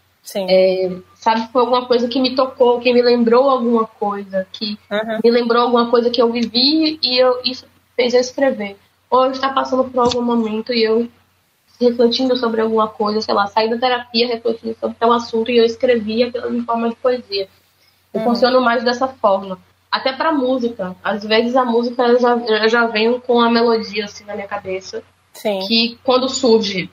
É, 0.49 0.91
sabe, 1.15 1.47
foi 1.51 1.61
alguma 1.61 1.85
coisa 1.85 2.07
que 2.07 2.19
me 2.19 2.35
tocou, 2.35 2.79
que 2.79 2.93
me 2.93 3.01
lembrou 3.01 3.49
alguma 3.49 3.85
coisa, 3.85 4.45
que 4.51 4.77
Uhum. 4.91 5.19
me 5.23 5.31
lembrou 5.31 5.63
alguma 5.63 5.89
coisa 5.89 6.09
que 6.09 6.21
eu 6.21 6.31
vivi 6.31 6.99
e 7.01 7.17
eu, 7.17 7.39
isso 7.45 7.65
fez 7.97 8.13
eu 8.13 8.21
escrever. 8.21 8.77
Ou 9.09 9.25
eu 9.25 9.31
estar 9.31 9.53
passando 9.53 9.83
por 9.85 9.99
algum 9.99 10.21
momento 10.21 10.71
e 10.73 10.83
eu 10.83 11.09
refletindo 11.81 12.35
sobre 12.37 12.61
alguma 12.61 12.87
coisa, 12.87 13.21
sei 13.21 13.33
lá, 13.33 13.47
saí 13.47 13.69
da 13.69 13.77
terapia 13.77 14.27
refletindo 14.27 14.75
sobre 14.79 14.95
tal 14.99 15.11
assunto 15.11 15.51
e 15.51 15.57
eu 15.57 15.65
escrevi 15.65 16.23
aquilo 16.23 16.55
em 16.55 16.63
forma 16.63 16.89
de 16.89 16.95
poesia. 16.95 17.49
Eu 18.13 18.21
funciono 18.21 18.61
mais 18.61 18.83
dessa 18.83 19.07
forma. 19.07 19.59
Até 19.91 20.11
pra 20.13 20.31
música. 20.31 20.95
Às 21.03 21.23
vezes 21.23 21.55
a 21.55 21.63
música 21.65 22.03
eu 22.03 22.19
já, 22.19 22.35
eu 22.35 22.69
já 22.69 22.87
venho 22.87 23.19
com 23.21 23.39
a 23.41 23.49
melodia 23.49 24.05
assim 24.05 24.23
na 24.25 24.35
minha 24.35 24.47
cabeça, 24.47 25.03
Sim. 25.33 25.59
que 25.67 25.97
quando 26.03 26.27
surge 26.29 26.89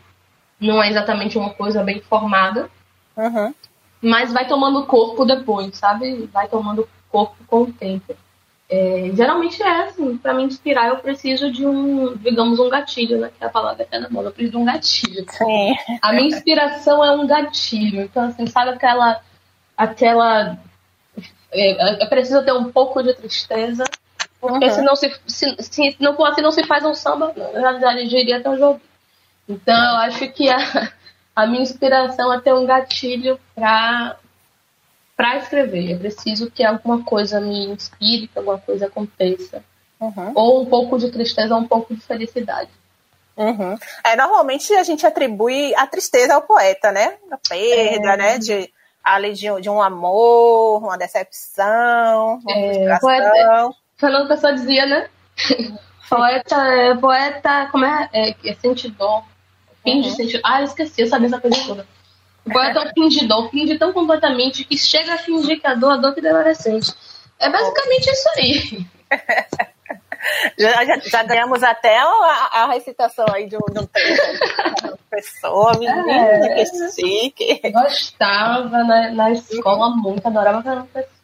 não 0.61 0.82
é 0.82 0.88
exatamente 0.88 1.37
uma 1.38 1.50
coisa 1.50 1.82
bem 1.82 2.00
formada, 2.00 2.70
Uhum. 3.16 3.54
mas 4.02 4.32
vai 4.32 4.46
tomando 4.46 4.87
corpo 4.87 5.25
depois, 5.25 5.76
sabe? 5.76 6.28
Vai 6.32 6.49
tomando 6.49 6.88
corpo 7.11 7.37
com 7.46 7.62
o 7.62 7.73
tempo. 7.73 8.14
É, 8.68 9.11
geralmente 9.14 9.62
é 9.62 9.83
assim, 9.85 10.16
pra 10.16 10.33
me 10.33 10.42
inspirar 10.42 10.88
eu 10.88 10.97
preciso 10.97 11.50
de 11.52 11.66
um, 11.66 12.16
digamos, 12.16 12.59
um 12.59 12.68
gatilho, 12.68 13.18
né? 13.18 13.30
Que 13.37 13.44
é 13.44 13.47
a 13.47 13.50
palavra 13.50 13.85
que 13.85 13.94
é 13.94 13.99
na 13.99 14.09
moda, 14.09 14.28
eu 14.28 14.33
preciso 14.33 14.52
de 14.52 14.56
um 14.56 14.64
gatilho. 14.64 15.26
Sim. 15.30 15.75
A 16.00 16.12
minha 16.12 16.28
inspiração 16.28 17.04
é 17.04 17.11
um 17.12 17.26
gatilho. 17.26 18.02
Então, 18.02 18.25
assim, 18.25 18.47
sabe 18.47 18.71
aquela. 18.71 19.21
aquela. 19.76 20.59
É, 21.52 22.02
eu 22.02 22.09
preciso 22.09 22.44
ter 22.44 22.52
um 22.52 22.73
pouco 22.73 23.02
de 23.02 23.14
tristeza. 23.14 23.85
Porque 24.40 24.66
Uhum. 24.66 24.71
se, 24.71 24.83
não 24.83 24.97
se, 24.97 25.21
se, 25.26 25.56
se 25.62 25.97
não 26.00 26.14
for 26.14 26.26
assim, 26.26 26.42
não 26.42 26.52
se 26.52 26.64
faz 26.64 26.85
um 26.85 26.94
samba, 26.94 27.33
eu 27.35 27.61
já, 27.62 27.78
já 27.78 27.94
iria 27.94 28.38
até 28.38 28.50
um 28.50 28.59
jogo. 28.59 28.80
Então, 29.49 29.75
eu 29.75 29.97
acho 30.00 30.28
que 30.33 30.50
a, 30.50 30.92
a 31.35 31.47
minha 31.47 31.62
inspiração 31.62 32.33
é 32.33 32.40
ter 32.40 32.52
um 32.52 32.66
gatilho 32.66 33.40
pra, 33.54 34.16
pra 35.16 35.37
escrever. 35.38 35.92
Eu 35.92 35.99
preciso 35.99 36.50
que 36.50 36.64
alguma 36.64 37.02
coisa 37.04 37.40
me 37.40 37.66
inspire, 37.66 38.28
que 38.28 38.38
alguma 38.38 38.59
coisa 38.59 38.87
aconteça. 38.87 39.62
Uhum. 40.00 40.33
Ou 40.35 40.62
um 40.62 40.66
pouco 40.66 40.99
de 40.99 41.11
tristeza, 41.11 41.54
ou 41.54 41.61
um 41.61 41.68
pouco 41.68 41.94
de 41.94 42.00
felicidade. 42.00 42.71
Uhum. 43.37 43.76
É, 44.04 44.14
normalmente 44.16 44.73
a 44.75 44.83
gente 44.83 45.06
atribui 45.06 45.75
a 45.76 45.87
tristeza 45.87 46.35
ao 46.35 46.42
poeta, 46.42 46.92
né? 46.92 47.14
A 47.30 47.37
perda, 47.37 48.12
É. 48.12 48.16
né? 48.16 48.38
De, 48.38 48.71
ali 49.02 49.33
de, 49.33 49.49
de 49.61 49.68
um 49.71 49.80
amor, 49.83 50.83
uma 50.83 50.97
decepção, 50.99 52.40
uma 52.44 52.52
É, 52.52 52.75
frustração. 52.99 53.75
Fernando 53.97 54.28
Pessoa 54.28 54.52
dizia, 54.54 54.87
né? 54.87 55.09
poeta, 56.09 56.56
é, 56.56 56.94
poeta, 56.97 57.68
como 57.73 57.85
é? 57.85 58.09
É, 58.12 58.35
é 58.44 58.54
sentidor. 58.54 59.25
Finge 59.83 60.11
Uhum. 60.11 60.14
sentir. 60.16 60.40
Ah, 60.44 60.61
eu 60.61 60.64
esqueci, 60.64 61.02
eu 61.02 61.06
sabia 61.06 61.26
essa 61.26 61.40
coisa 61.40 61.56
toda. 61.66 61.87
O 62.46 62.50
poeta 62.52 62.80
é 62.80 62.82
um 62.82 62.92
fingidor, 62.92 63.50
finge 63.50 63.78
tão 63.78 63.92
completamente 63.92 64.64
que 64.64 64.76
chega 64.76 65.14
a 65.14 65.18
fingir 65.18 65.60
que 65.60 65.66
a 65.66 65.74
dor, 65.74 65.92
a 65.92 65.96
dor 65.96 66.14
que 66.14 66.26
adolescente. 66.26 66.92
É 67.38 67.50
basicamente 67.50 68.10
isso 68.10 68.28
aí. 68.36 68.86
Já, 70.58 70.84
já, 70.84 70.98
já 71.00 71.22
ganhamos 71.22 71.62
até 71.62 71.98
a, 71.98 72.48
a 72.52 72.66
recitação 72.72 73.26
aí 73.30 73.46
de 73.46 73.56
um, 73.56 73.72
de 73.72 73.80
um. 73.80 73.88
Pessoa, 75.10 75.72
menina, 75.78 76.10
É. 76.10 76.64
que 76.64 76.90
chique. 76.92 77.60
Gostava 77.70 78.82
na, 78.84 79.10
na 79.10 79.30
escola 79.32 79.90
muito, 79.90 80.26
adorava 80.26 80.62
Fernando 80.62 80.86
Pessoa. 80.86 81.14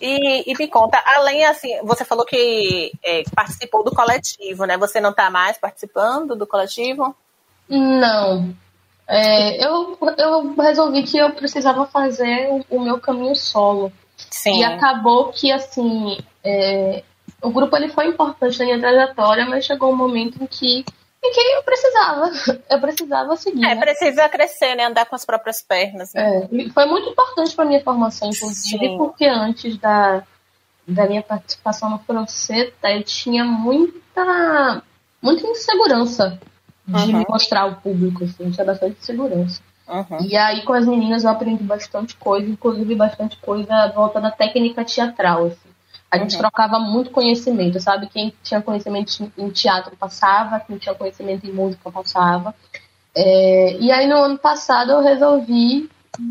E, 0.00 0.50
e 0.50 0.56
me 0.56 0.68
conta, 0.68 1.02
além 1.04 1.44
assim, 1.44 1.78
você 1.82 2.04
falou 2.04 2.24
que 2.24 2.92
é, 3.04 3.22
participou 3.34 3.84
do 3.84 3.94
coletivo, 3.94 4.64
né? 4.64 4.76
Você 4.78 5.00
não 5.00 5.10
está 5.10 5.30
mais 5.30 5.58
participando 5.58 6.34
do 6.34 6.46
coletivo? 6.46 7.14
Não. 7.68 8.54
É, 9.08 9.64
eu, 9.64 9.98
eu 10.18 10.54
resolvi 10.54 11.02
que 11.02 11.18
eu 11.18 11.30
precisava 11.32 11.86
fazer 11.86 12.48
o, 12.50 12.76
o 12.76 12.80
meu 12.80 12.98
caminho 12.98 13.34
solo. 13.34 13.92
Sim. 14.30 14.60
E 14.60 14.64
acabou 14.64 15.32
que, 15.32 15.50
assim, 15.50 16.18
é, 16.44 17.02
o 17.42 17.50
grupo 17.50 17.76
ele 17.76 17.88
foi 17.88 18.06
importante 18.06 18.58
na 18.58 18.64
minha 18.64 18.80
trajetória, 18.80 19.44
mas 19.46 19.64
chegou 19.64 19.92
um 19.92 19.96
momento 19.96 20.42
em 20.42 20.46
que, 20.46 20.84
em 21.24 21.32
que 21.32 21.40
eu 21.40 21.62
precisava. 21.62 22.30
Eu 22.70 22.80
precisava 22.80 23.36
seguir. 23.36 23.64
É, 23.64 23.74
né? 23.74 23.80
precisa 23.80 24.28
crescer, 24.28 24.74
né? 24.74 24.86
Andar 24.86 25.06
com 25.06 25.14
as 25.14 25.24
próprias 25.24 25.62
pernas. 25.62 26.12
Né? 26.14 26.48
É, 26.50 26.70
foi 26.70 26.86
muito 26.86 27.08
importante 27.08 27.54
para 27.54 27.64
minha 27.64 27.82
formação, 27.82 28.30
inclusive, 28.30 28.86
Sim. 28.86 28.96
porque 28.96 29.26
antes 29.26 29.76
da, 29.78 30.22
da 30.86 31.06
minha 31.06 31.22
participação 31.22 31.90
no 31.90 31.98
Franceta, 31.98 32.90
eu 32.90 33.02
tinha 33.02 33.44
muita, 33.44 34.82
muita 35.20 35.46
insegurança 35.46 36.40
de 36.92 37.12
Uhum. 37.12 37.18
me 37.18 37.26
mostrar 37.28 37.62
ao 37.62 37.74
público, 37.76 38.24
assim, 38.24 38.50
tinha 38.50 38.64
bastante 38.64 38.96
insegurança. 39.00 39.60
Uhum. 39.88 40.18
E 40.28 40.36
aí, 40.36 40.62
com 40.62 40.72
as 40.72 40.86
meninas, 40.86 41.24
eu 41.24 41.30
aprendi 41.30 41.62
bastante 41.64 42.14
coisa, 42.16 42.48
inclusive 42.48 42.94
bastante 42.94 43.36
coisa 43.38 43.88
voltada 43.94 44.28
à 44.28 44.30
técnica 44.30 44.84
teatral. 44.84 45.46
Assim. 45.46 45.56
A 46.10 46.18
gente 46.18 46.34
Uhum. 46.34 46.40
trocava 46.40 46.78
muito 46.78 47.10
conhecimento, 47.10 47.80
sabe? 47.80 48.06
Quem 48.08 48.32
tinha 48.42 48.60
conhecimento 48.62 49.32
em 49.36 49.48
teatro 49.50 49.96
passava, 49.96 50.60
quem 50.60 50.78
tinha 50.78 50.94
conhecimento 50.94 51.46
em 51.46 51.52
música 51.52 51.90
passava. 51.90 52.54
É, 53.14 53.76
e 53.78 53.90
aí, 53.90 54.06
no 54.06 54.16
ano 54.16 54.38
passado, 54.38 54.92
eu 54.92 55.02
resolvi 55.02 55.90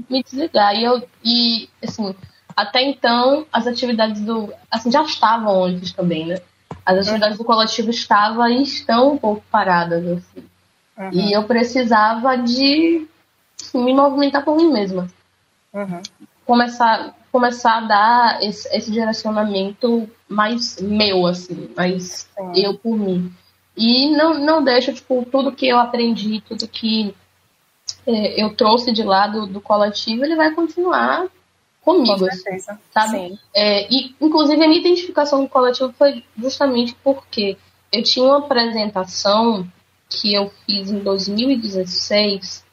me 0.10 0.24
desligar. 0.24 0.76
E, 0.76 0.84
eu, 0.84 1.04
e, 1.24 1.70
assim, 1.84 2.16
até 2.56 2.82
então, 2.84 3.46
as 3.52 3.68
atividades 3.68 4.22
do. 4.22 4.54
Assim, 4.70 4.92
já 4.92 5.04
estavam 5.04 5.64
antes 5.64 5.92
também, 5.92 6.26
né? 6.26 6.40
As 6.86 6.98
atividades 7.00 7.38
do 7.38 7.44
coletivo 7.44 7.90
estavam 7.92 8.48
e 8.50 8.64
estão 8.64 9.14
um 9.14 9.18
pouco 9.18 9.44
paradas, 9.52 10.04
assim. 10.06 10.44
Uhum. 11.02 11.10
E 11.12 11.34
eu 11.34 11.44
precisava 11.46 12.38
de 12.38 13.08
me 13.74 13.94
movimentar 13.94 14.46
por 14.46 14.56
mim 14.56 14.72
mesma. 14.72 15.08
Uhum. 15.74 16.02
Começar, 16.46 17.16
começar 17.32 17.78
a 17.78 17.82
dar 17.82 18.44
esse, 18.44 18.68
esse 18.76 18.92
direcionamento 18.92 20.08
mais 20.30 20.80
meu, 20.80 21.26
assim, 21.26 21.70
mais 21.76 22.30
Sim. 22.38 22.52
eu 22.56 22.78
por 22.78 22.96
mim. 22.96 23.34
E 23.76 24.12
não, 24.16 24.36
não 24.36 24.64
deixo, 24.64 24.94
tipo, 24.94 25.26
tudo 25.32 25.52
que 25.52 25.68
eu 25.68 25.80
aprendi, 25.80 26.42
tudo 26.42 26.68
que 26.68 27.16
é, 28.06 28.44
eu 28.44 28.54
trouxe 28.56 28.92
de 28.92 29.02
lá 29.02 29.26
do, 29.28 29.48
do 29.48 29.62
coletivo, 29.62 30.24
ele 30.24 30.36
vai 30.36 30.52
continuar 30.52 31.28
Com 31.82 31.96
comigo, 31.96 32.26
assim, 32.26 32.42
certeza. 32.42 32.80
sabe? 32.94 33.40
É, 33.56 33.88
e, 33.92 34.14
inclusive, 34.22 34.64
a 34.64 34.68
minha 34.68 34.80
identificação 34.80 35.40
com 35.40 35.46
o 35.46 35.50
coletivo 35.50 35.94
foi 35.98 36.24
justamente 36.38 36.96
porque 37.04 37.58
eu 37.92 38.04
tinha 38.04 38.26
uma 38.26 38.40
apresentação 38.40 39.68
que 40.12 40.34
eu 40.34 40.52
fiz 40.66 40.92
em 40.92 41.00
2016, 41.00 42.66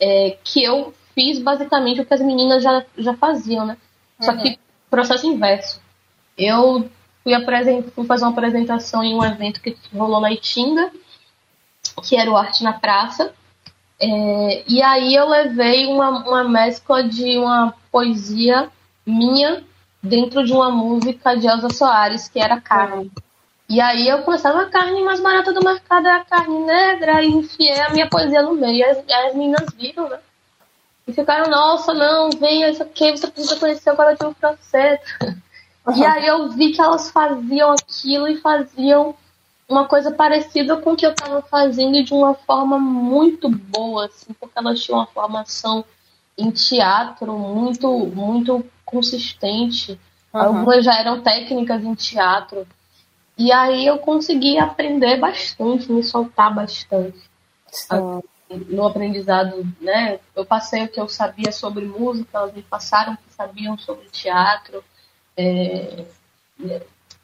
é, 0.00 0.38
que 0.44 0.62
eu 0.62 0.94
fiz 1.14 1.38
basicamente 1.40 2.00
o 2.00 2.06
que 2.06 2.14
as 2.14 2.20
meninas 2.20 2.62
já, 2.62 2.84
já 2.96 3.14
faziam, 3.14 3.66
né? 3.66 3.76
Só 4.20 4.32
Uhum. 4.32 4.38
que 4.38 4.58
processo 4.90 5.26
inverso. 5.26 5.80
Eu 6.38 6.88
fui, 7.24 7.32
fui 7.94 8.06
fazer 8.06 8.24
uma 8.24 8.30
apresentação 8.30 9.02
em 9.02 9.14
um 9.14 9.24
evento 9.24 9.60
que 9.60 9.76
rolou 9.92 10.20
na 10.20 10.32
Itinga, 10.32 10.90
que 12.02 12.16
era 12.16 12.30
o 12.30 12.36
Arte 12.36 12.62
na 12.62 12.74
Praça. 12.74 13.32
É, 13.98 14.64
e 14.68 14.82
aí 14.82 15.14
eu 15.14 15.28
levei 15.28 15.86
uma, 15.86 16.10
uma 16.26 16.44
mescla 16.44 17.02
de 17.02 17.38
uma 17.38 17.74
poesia 17.90 18.70
minha 19.04 19.64
dentro 20.02 20.44
de 20.44 20.52
uma 20.52 20.70
música 20.70 21.34
de 21.34 21.46
Elza 21.46 21.70
Soares, 21.70 22.28
que 22.28 22.38
era 22.38 22.60
Carne. 22.60 23.10
E 23.68 23.80
aí 23.80 24.08
eu 24.08 24.22
começava 24.22 24.62
a 24.62 24.70
carne 24.70 25.02
mais 25.02 25.20
barata 25.20 25.52
do 25.52 25.64
mercado 25.64 26.06
a 26.06 26.24
carne 26.24 26.60
negra 26.60 27.22
e 27.22 27.28
enfiei 27.28 27.80
a 27.80 27.90
minha 27.90 28.08
poesia 28.08 28.42
no 28.42 28.54
meio. 28.54 28.76
E 28.76 28.84
as, 28.84 28.98
as 28.98 29.34
meninas 29.34 29.66
viram, 29.76 30.08
né? 30.08 30.18
E 31.06 31.12
ficaram, 31.12 31.50
nossa, 31.50 31.94
não, 31.94 32.30
venha, 32.30 32.70
isso 32.70 32.82
aqui, 32.82 33.12
você 33.12 33.26
precisa 33.28 33.56
conhecer 33.56 33.92
o 33.92 33.96
coletivo 33.96 34.34
francês. 34.38 35.00
E 35.94 36.04
aí 36.04 36.26
eu 36.26 36.48
vi 36.50 36.72
que 36.72 36.80
elas 36.80 37.10
faziam 37.10 37.72
aquilo 37.72 38.26
e 38.26 38.40
faziam 38.40 39.14
uma 39.68 39.86
coisa 39.86 40.10
parecida 40.10 40.76
com 40.76 40.92
o 40.92 40.96
que 40.96 41.06
eu 41.06 41.10
estava 41.10 41.42
fazendo 41.42 41.96
e 41.96 42.04
de 42.04 42.12
uma 42.12 42.34
forma 42.34 42.78
muito 42.78 43.48
boa, 43.48 44.06
assim, 44.06 44.32
porque 44.38 44.58
elas 44.58 44.80
tinham 44.80 44.98
uma 44.98 45.06
formação 45.06 45.84
em 46.36 46.50
teatro 46.50 47.36
muito, 47.38 47.88
muito 48.06 48.64
consistente. 48.84 49.98
Uhum. 50.32 50.40
Algumas 50.40 50.84
já 50.84 50.98
eram 50.98 51.20
técnicas 51.20 51.84
em 51.84 51.94
teatro. 51.94 52.66
E 53.38 53.52
aí 53.52 53.86
eu 53.86 53.98
consegui 53.98 54.58
aprender 54.58 55.18
bastante, 55.18 55.90
me 55.92 56.02
soltar 56.02 56.54
bastante 56.54 57.18
Sim. 57.70 58.22
no 58.68 58.86
aprendizado, 58.86 59.66
né? 59.80 60.18
Eu 60.34 60.46
passei 60.46 60.84
o 60.84 60.88
que 60.88 61.00
eu 61.00 61.08
sabia 61.08 61.52
sobre 61.52 61.84
música, 61.84 62.38
elas 62.38 62.54
me 62.54 62.62
passaram 62.62 63.12
o 63.12 63.16
que 63.16 63.34
sabiam 63.34 63.76
sobre 63.76 64.08
teatro. 64.10 64.82
É, 65.36 66.04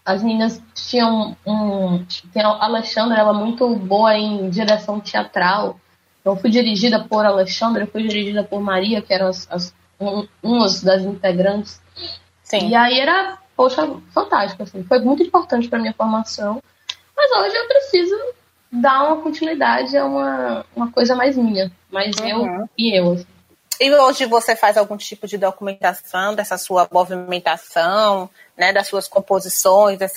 as 0.05 0.23
meninas 0.23 0.61
tinham 0.75 1.37
um. 1.47 2.05
Tem 2.33 2.43
a 2.43 2.65
Alexandra, 2.65 3.19
ela 3.19 3.31
é 3.31 3.45
muito 3.45 3.75
boa 3.77 4.17
em 4.17 4.51
direção 4.51 5.01
teatral. 5.01 5.79
Eu 6.25 6.37
fui 6.37 6.51
dirigida 6.51 7.03
por 7.05 7.25
Alexandra, 7.25 7.85
eu 7.85 7.87
fui 7.87 8.07
dirigida 8.07 8.45
por 8.45 8.61
Maria, 8.61 9.01
que 9.01 9.13
eram 9.13 9.29
as, 9.29 9.49
as 9.51 9.75
um, 9.99 10.27
umas 10.43 10.83
das 10.83 11.03
integrantes. 11.03 11.81
Sim. 12.43 12.69
E 12.69 12.75
aí 12.75 12.99
era, 12.99 13.39
poxa, 13.57 13.89
fantástico, 14.13 14.63
assim. 14.63 14.83
Foi 14.85 14.99
muito 15.01 15.23
importante 15.23 15.69
para 15.69 15.79
minha 15.79 15.95
formação. 15.95 16.63
Mas 17.17 17.31
hoje 17.31 17.57
eu 17.57 17.69
preciso 17.69 18.17
dar 18.71 19.05
uma 19.05 19.23
continuidade 19.23 19.97
a 19.97 20.07
uma, 20.07 20.67
uma 20.75 20.91
coisa 20.91 21.15
mais 21.15 21.37
minha. 21.37 21.71
Mais 21.91 22.17
uhum. 22.17 22.29
eu 22.29 22.69
e 22.77 22.99
eu, 22.99 23.13
assim. 23.13 23.27
E 23.81 23.91
hoje 23.91 24.27
você 24.27 24.55
faz 24.55 24.77
algum 24.77 24.97
tipo 24.97 25.27
de 25.27 25.37
documentação 25.37 26.35
dessa 26.35 26.57
sua 26.57 26.89
movimentação, 26.93 28.31
né, 28.57 28.73
das 28.73 28.87
suas 28.87 29.09
composições, 29.09 29.99
das, 29.99 30.13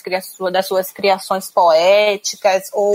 das 0.51 0.67
suas 0.67 0.91
criações 0.91 1.49
poéticas, 1.49 2.69
ou 2.73 2.93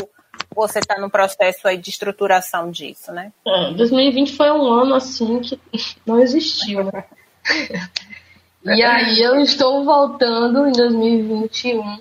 você 0.54 0.78
está 0.78 0.98
no 0.98 1.10
processo 1.10 1.66
aí 1.66 1.76
de 1.76 1.90
estruturação 1.90 2.70
disso, 2.70 3.10
né? 3.12 3.32
É, 3.46 3.72
2020 3.72 4.36
foi 4.36 4.50
um 4.50 4.62
ano 4.62 4.94
assim 4.94 5.40
que 5.40 5.58
não 6.06 6.20
existiu, 6.20 6.84
né? 6.84 7.04
E 8.64 8.82
aí 8.82 9.20
eu 9.20 9.40
estou 9.40 9.84
voltando 9.84 10.66
em 10.66 10.72
2021 10.72 12.00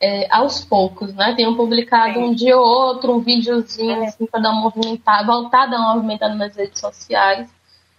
é, 0.00 0.26
aos 0.30 0.64
poucos, 0.64 1.12
né? 1.14 1.34
Tenho 1.34 1.56
publicado 1.56 2.14
Sim. 2.14 2.24
um 2.24 2.34
dia 2.34 2.56
ou 2.56 2.64
outro, 2.64 3.14
um 3.14 3.20
videozinho, 3.20 4.02
assim, 4.04 4.26
para 4.26 4.40
dar 4.40 4.50
uma 4.50 4.62
movimentada, 4.62 5.26
voltar 5.26 5.64
a 5.64 5.66
dar 5.66 5.78
uma 5.78 5.94
movimentada 5.94 6.34
nas 6.34 6.56
redes 6.56 6.80
sociais. 6.80 7.48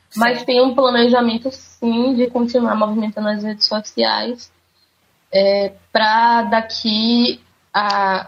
Sim. 0.10 0.20
Mas 0.20 0.44
tem 0.44 0.62
um 0.62 0.76
planejamento, 0.76 1.50
sim, 1.52 2.16
de 2.16 2.28
continuar 2.28 2.76
movimentando 2.76 3.28
nas 3.28 3.44
redes 3.44 3.66
sociais 3.66 4.52
é, 5.32 5.74
para 5.92 6.44
daqui 6.44 7.40
a 7.74 8.28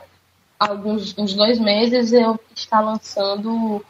alguns 0.58 1.18
uns 1.18 1.34
dois 1.34 1.60
meses 1.60 2.14
eu 2.14 2.40
estar 2.56 2.80
lançando 2.80 3.84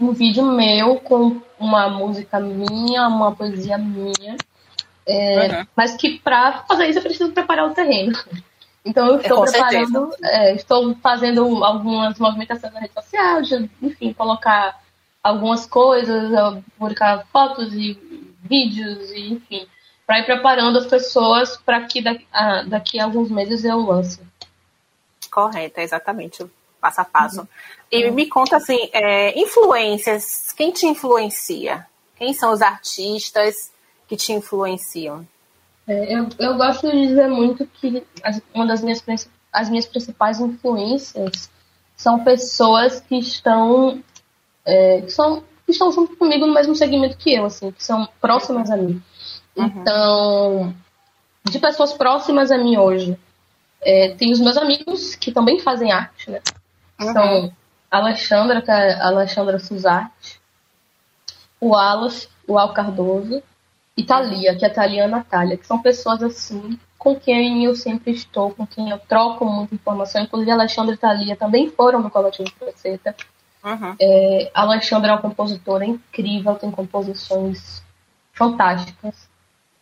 um 0.00 0.12
vídeo 0.12 0.44
meu 0.44 0.96
com 0.96 1.40
uma 1.58 1.88
música 1.88 2.40
minha, 2.40 3.06
uma 3.06 3.34
poesia 3.34 3.78
minha. 3.78 4.36
É, 5.08 5.48
uhum. 5.48 5.66
Mas 5.74 5.96
que 5.96 6.18
para 6.18 6.64
fazer 6.68 6.88
isso 6.88 6.98
eu 6.98 7.02
preciso 7.02 7.32
preparar 7.32 7.66
o 7.66 7.74
terreno. 7.74 8.12
Então 8.84 9.06
eu 9.06 9.20
estou 9.20 9.44
é, 9.44 9.50
preparando, 9.50 10.10
é, 10.22 10.54
estou 10.54 10.94
fazendo 10.96 11.64
algumas 11.64 12.18
movimentações 12.18 12.72
na 12.72 12.80
rede 12.80 12.92
social, 12.92 13.40
de, 13.42 13.70
enfim, 13.82 14.12
colocar 14.12 14.80
algumas 15.22 15.66
coisas, 15.66 16.30
publicar 16.78 17.26
fotos 17.32 17.72
e 17.72 17.98
vídeos, 18.42 19.10
e, 19.10 19.32
enfim, 19.32 19.66
para 20.06 20.20
ir 20.20 20.26
preparando 20.26 20.78
as 20.78 20.86
pessoas 20.86 21.56
para 21.56 21.86
que 21.86 22.02
daqui 22.02 22.26
a, 22.32 22.62
daqui 22.62 23.00
a 23.00 23.04
alguns 23.04 23.30
meses 23.30 23.64
eu 23.64 23.78
lance. 23.78 24.20
Correto, 25.30 25.80
exatamente, 25.80 26.46
passo 26.80 27.00
a 27.00 27.04
passo. 27.04 27.40
Uhum. 27.40 27.48
E 27.90 28.10
me 28.10 28.26
conta 28.26 28.56
assim, 28.56 28.90
é, 28.92 29.38
influências, 29.38 30.52
quem 30.52 30.70
te 30.70 30.86
influencia? 30.86 31.86
Quem 32.16 32.32
são 32.32 32.52
os 32.52 32.62
artistas 32.62 33.70
que 34.08 34.16
te 34.16 34.32
influenciam? 34.32 35.26
É, 35.86 36.14
eu, 36.14 36.28
eu 36.38 36.56
gosto 36.56 36.90
de 36.90 37.08
dizer 37.08 37.28
muito 37.28 37.66
que 37.66 38.04
as, 38.22 38.40
uma 38.54 38.66
das 38.66 38.82
minhas, 38.82 39.02
as 39.52 39.68
minhas 39.68 39.86
principais 39.86 40.40
influências 40.40 41.50
são 41.96 42.22
pessoas 42.24 43.00
que 43.00 43.16
estão, 43.18 44.02
é, 44.64 45.02
que 45.02 45.10
são 45.10 45.42
que 45.68 45.72
estão 45.72 45.92
junto 45.92 46.16
comigo 46.16 46.46
no 46.46 46.54
mesmo 46.54 46.74
segmento 46.74 47.18
que 47.18 47.34
eu, 47.34 47.44
assim, 47.44 47.70
que 47.70 47.84
são 47.84 48.08
próximas 48.22 48.70
a 48.70 48.76
mim. 48.76 49.02
Uhum. 49.54 49.66
Então, 49.66 50.74
de 51.44 51.58
pessoas 51.58 51.92
próximas 51.92 52.50
a 52.50 52.56
mim 52.56 52.78
hoje, 52.78 53.18
é, 53.82 54.14
tem 54.14 54.32
os 54.32 54.40
meus 54.40 54.56
amigos 54.56 55.14
que 55.14 55.30
também 55.30 55.60
fazem 55.60 55.92
arte, 55.92 56.30
né? 56.30 56.40
Uhum. 56.98 57.12
São 57.12 57.52
a 57.90 57.98
Alexandra, 57.98 58.62
que 58.62 58.70
é 58.70 58.98
Alexandra 58.98 59.58
Suzarte, 59.58 60.40
o 61.60 61.74
Alas, 61.74 62.30
o 62.46 62.58
Al 62.58 62.72
Cardoso, 62.72 63.42
e 63.98 64.04
Thalia, 64.04 64.54
que 64.54 64.64
é 64.64 64.68
a 64.68 64.72
Thalia 64.72 65.08
Natália, 65.08 65.56
que 65.56 65.66
são 65.66 65.82
pessoas 65.82 66.22
assim 66.22 66.78
com 66.96 67.18
quem 67.18 67.64
eu 67.64 67.74
sempre 67.74 68.12
estou, 68.12 68.52
com 68.54 68.64
quem 68.64 68.90
eu 68.90 68.98
troco 69.00 69.44
muita 69.44 69.74
informação. 69.74 70.22
Inclusive, 70.22 70.52
a 70.52 70.54
Alexandra 70.54 70.94
e 70.94 70.98
Thalia 70.98 71.36
também 71.36 71.68
foram 71.68 72.00
no 72.00 72.08
Coletivo 72.08 72.48
de 72.48 72.54
Faceta. 72.54 73.16
Uhum. 73.64 73.96
É, 74.00 74.52
a 74.54 74.62
Alexandra 74.62 75.10
é 75.10 75.14
uma 75.14 75.20
compositora 75.20 75.84
incrível, 75.84 76.54
tem 76.54 76.70
composições 76.70 77.82
fantásticas. 78.32 79.28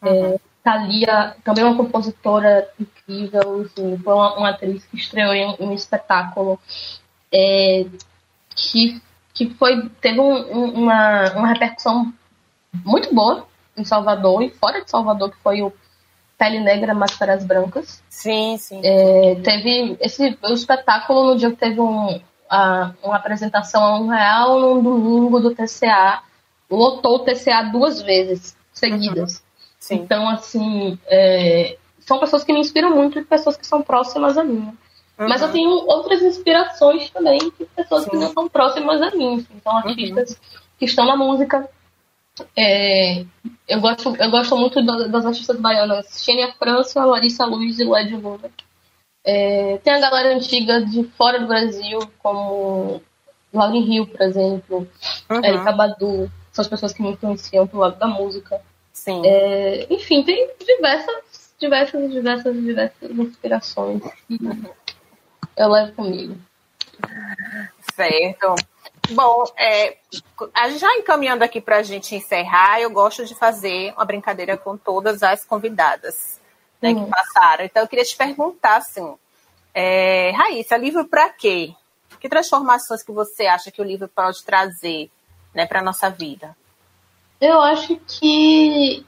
É, 0.00 0.08
uhum. 0.08 0.34
É, 0.34 0.38
Thalia 0.64 1.36
também 1.44 1.62
é 1.62 1.66
uma 1.66 1.76
compositora 1.76 2.70
incrível, 2.80 3.66
assim, 3.66 3.98
foi 3.98 4.14
uma, 4.14 4.34
uma, 4.34 4.48
atriz 4.48 4.86
que 4.86 4.96
estreou 4.96 5.34
em 5.34 5.46
um, 5.46 5.68
um 5.68 5.74
espetáculo 5.74 6.58
é, 7.30 7.84
que, 8.54 8.98
que 9.34 9.50
foi, 9.50 9.90
teve 10.00 10.18
um, 10.20 10.70
uma, 10.70 11.32
uma 11.34 11.48
repercussão 11.48 12.12
muito 12.82 13.14
boa 13.14 13.46
em 13.76 13.84
Salvador 13.84 14.42
e 14.42 14.50
fora 14.50 14.82
de 14.82 14.90
Salvador, 14.90 15.30
que 15.30 15.38
foi 15.38 15.62
o 15.62 15.72
Pele 16.38 16.60
Negra, 16.60 16.94
Máscaras 16.94 17.44
Brancas. 17.44 18.02
Sim, 18.08 18.56
sim. 18.58 18.80
É, 18.84 19.36
teve 19.36 19.96
esse 20.00 20.38
o 20.42 20.52
espetáculo 20.52 21.24
no 21.24 21.36
dia 21.36 21.50
que 21.50 21.56
teve 21.56 21.80
um, 21.80 22.20
a, 22.48 22.92
uma 23.02 23.16
apresentação 23.16 23.82
a 23.82 23.98
um 23.98 24.08
real 24.08 24.60
no 24.60 24.82
domingo 24.82 25.40
do 25.40 25.54
TCA. 25.54 26.22
Lotou 26.70 27.16
o 27.16 27.18
TCA 27.20 27.62
duas 27.72 28.02
vezes 28.02 28.56
seguidas. 28.72 29.42
Uhum. 29.90 29.96
Então, 29.98 30.28
assim, 30.28 30.98
é, 31.06 31.76
são 32.00 32.18
pessoas 32.18 32.44
que 32.44 32.52
me 32.52 32.60
inspiram 32.60 32.90
muito 32.90 33.18
e 33.18 33.24
pessoas 33.24 33.56
que 33.56 33.66
são 33.66 33.82
próximas 33.82 34.36
a 34.36 34.44
mim. 34.44 34.72
Uhum. 35.18 35.28
Mas 35.28 35.40
eu 35.40 35.50
tenho 35.50 35.70
outras 35.70 36.22
inspirações 36.22 37.08
também 37.10 37.38
de 37.38 37.64
pessoas 37.74 38.04
sim. 38.04 38.10
que 38.10 38.16
não 38.16 38.32
são 38.32 38.48
próximas 38.48 39.00
a 39.00 39.10
mim. 39.12 39.46
Então, 39.54 39.76
artistas 39.78 40.30
uhum. 40.32 40.60
que 40.78 40.84
estão 40.84 41.06
na 41.06 41.16
música, 41.16 41.68
é, 42.56 43.24
eu, 43.68 43.80
gosto, 43.80 44.14
eu 44.16 44.30
gosto 44.30 44.56
muito 44.56 44.84
das 44.84 45.24
artistas 45.24 45.58
baianas 45.58 46.22
Xenia 46.22 46.52
França, 46.52 47.04
Larissa 47.04 47.44
Luiz 47.44 47.78
e 47.78 47.84
Led 47.84 48.14
Luna. 48.16 48.50
É, 49.24 49.78
tem 49.78 49.94
a 49.94 50.00
galera 50.00 50.34
antiga 50.34 50.84
de 50.84 51.04
fora 51.16 51.40
do 51.40 51.46
Brasil, 51.46 51.98
como 52.18 53.02
Lauren 53.52 53.80
Hill, 53.80 54.06
por 54.06 54.20
exemplo, 54.20 54.88
uhum. 55.30 55.44
Erika 55.44 55.72
Badu, 55.72 56.30
são 56.52 56.62
as 56.62 56.68
pessoas 56.68 56.92
que 56.92 57.02
me 57.02 57.10
influenciam 57.10 57.66
pro 57.66 57.78
lado 57.78 57.98
da 57.98 58.06
música. 58.06 58.60
Sim. 58.92 59.22
É, 59.24 59.86
enfim, 59.90 60.22
tem 60.22 60.48
diversas, 60.58 61.54
diversas, 61.58 62.10
diversas, 62.10 62.54
diversas 62.54 63.10
inspirações 63.10 64.02
que 64.28 64.38
eu 65.56 65.68
levo 65.68 65.92
comigo. 65.92 66.36
Certo. 67.94 68.54
Bom, 69.10 69.44
é, 69.56 69.96
já 70.78 70.96
encaminhando 70.96 71.42
aqui 71.42 71.60
para 71.60 71.78
a 71.78 71.82
gente 71.82 72.14
encerrar, 72.14 72.80
eu 72.80 72.90
gosto 72.90 73.24
de 73.24 73.34
fazer 73.34 73.92
uma 73.94 74.04
brincadeira 74.04 74.56
com 74.56 74.76
todas 74.76 75.22
as 75.22 75.44
convidadas 75.44 76.40
né, 76.80 76.94
que 76.94 77.06
passaram. 77.06 77.64
Então, 77.64 77.82
eu 77.82 77.88
queria 77.88 78.04
te 78.04 78.16
perguntar, 78.16 78.76
assim, 78.76 79.14
é, 79.74 80.30
Raíssa, 80.30 80.76
livro 80.76 81.06
para 81.06 81.28
quê? 81.30 81.74
Que 82.20 82.28
transformações 82.28 83.02
que 83.02 83.12
você 83.12 83.46
acha 83.46 83.70
que 83.70 83.80
o 83.80 83.84
livro 83.84 84.08
pode 84.08 84.42
trazer 84.44 85.10
né, 85.54 85.66
para 85.66 85.80
a 85.80 85.82
nossa 85.82 86.08
vida? 86.10 86.56
Eu 87.40 87.60
acho 87.60 87.96
que 88.06 89.04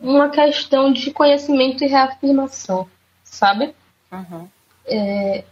uma 0.00 0.28
questão 0.28 0.92
de 0.92 1.10
conhecimento 1.10 1.82
e 1.82 1.86
reafirmação, 1.86 2.88
sabe? 3.22 3.74
Uhum. 4.12 4.48
É, 4.86 5.44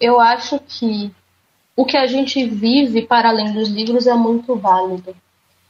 eu 0.00 0.18
acho 0.18 0.58
que 0.60 1.14
o 1.78 1.84
que 1.84 1.96
a 1.96 2.08
gente 2.08 2.44
vive 2.44 3.02
para 3.02 3.28
além 3.28 3.52
dos 3.52 3.68
livros 3.68 4.08
é 4.08 4.14
muito 4.14 4.56
válido. 4.56 5.16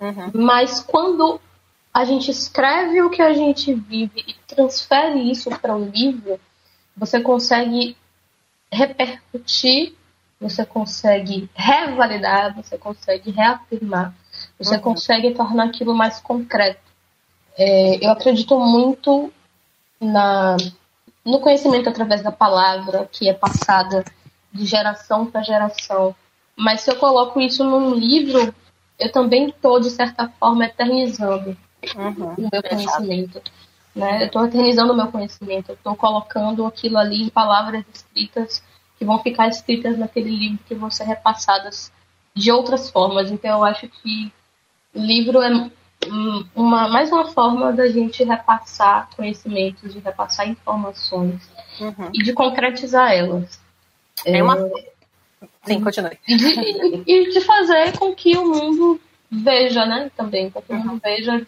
Uhum. 0.01 0.31
Mas 0.33 0.81
quando 0.81 1.39
a 1.93 2.03
gente 2.07 2.31
escreve 2.31 3.03
o 3.03 3.11
que 3.11 3.21
a 3.21 3.35
gente 3.35 3.75
vive 3.75 4.25
e 4.27 4.35
transfere 4.47 5.31
isso 5.31 5.51
para 5.51 5.77
o 5.77 5.83
um 5.83 5.91
livro, 5.91 6.41
você 6.97 7.21
consegue 7.21 7.95
repercutir, 8.73 9.93
você 10.41 10.65
consegue 10.65 11.47
revalidar, 11.55 12.57
você 12.57 12.79
consegue 12.79 13.31
reafirmar, 13.31 14.15
você 14.59 14.77
uhum. 14.77 14.81
consegue 14.81 15.35
tornar 15.35 15.65
aquilo 15.65 15.95
mais 15.95 16.21
concreto. 16.21 16.81
É, 17.55 18.03
eu 18.03 18.11
acredito 18.13 18.59
muito 18.59 19.31
na, 20.01 20.57
no 21.23 21.39
conhecimento 21.41 21.91
através 21.91 22.23
da 22.23 22.33
palavra 22.33 23.07
que 23.13 23.29
é 23.29 23.35
passada 23.35 24.03
de 24.59 24.67
geração 24.67 25.27
para 25.27 25.43
geração. 25.43 26.15
Mas 26.57 26.81
se 26.81 26.91
eu 26.91 26.97
coloco 26.97 27.41
isso 27.41 27.63
num 27.63 27.95
livro, 27.95 28.53
eu 28.99 29.13
também 29.13 29.49
estou, 29.49 29.79
de 29.81 29.91
certa 29.91 30.29
forma, 30.29 30.67
eternizando 30.67 31.57
uhum, 31.97 32.35
o 32.37 32.49
meu 32.53 32.63
conhecimento. 32.63 33.41
Né? 33.95 34.23
Eu 34.23 34.27
estou 34.27 34.45
eternizando 34.45 34.93
o 34.93 34.97
meu 34.97 35.07
conhecimento, 35.07 35.71
eu 35.71 35.75
estou 35.75 35.95
colocando 35.95 36.67
aquilo 36.67 36.99
ali 36.99 37.23
em 37.23 37.29
palavras 37.29 37.85
escritas 37.95 38.63
que 38.99 39.05
vão 39.05 39.23
ficar 39.23 39.47
escritas 39.47 39.97
naquele 39.97 40.31
livro 40.31 40.59
que 40.67 40.75
vão 40.75 40.91
ser 40.91 41.05
repassadas 41.05 41.93
de 42.35 42.51
outras 42.51 42.91
formas. 42.91 43.31
Então 43.31 43.59
eu 43.59 43.65
acho 43.65 43.89
que 43.89 44.33
o 44.93 45.01
livro 45.01 45.41
é 45.41 45.71
uma, 46.55 46.89
mais 46.89 47.11
uma 47.11 47.27
forma 47.27 47.73
da 47.73 47.89
gente 47.89 48.25
repassar 48.25 49.09
conhecimentos, 49.17 49.93
de 49.93 50.01
repassar 50.01 50.49
informações 50.49 51.49
uhum. 51.81 52.11
e 52.13 52.23
de 52.23 52.33
concretizar 52.33 53.13
elas. 53.13 53.61
É 54.25 54.43
uma. 54.43 54.57
Sim, 55.65 55.83
continue. 55.83 56.19
E 56.27 56.37
de, 56.37 57.03
e 57.07 57.31
de 57.31 57.41
fazer 57.43 57.97
com 57.99 58.15
que 58.15 58.37
o 58.37 58.45
mundo 58.45 59.01
veja, 59.31 59.85
né? 59.87 60.11
Também, 60.17 60.51
com 60.51 60.63
que 60.63 60.73
o 60.73 60.77
mundo 60.77 60.93
uhum. 60.93 61.01
veja 61.03 61.47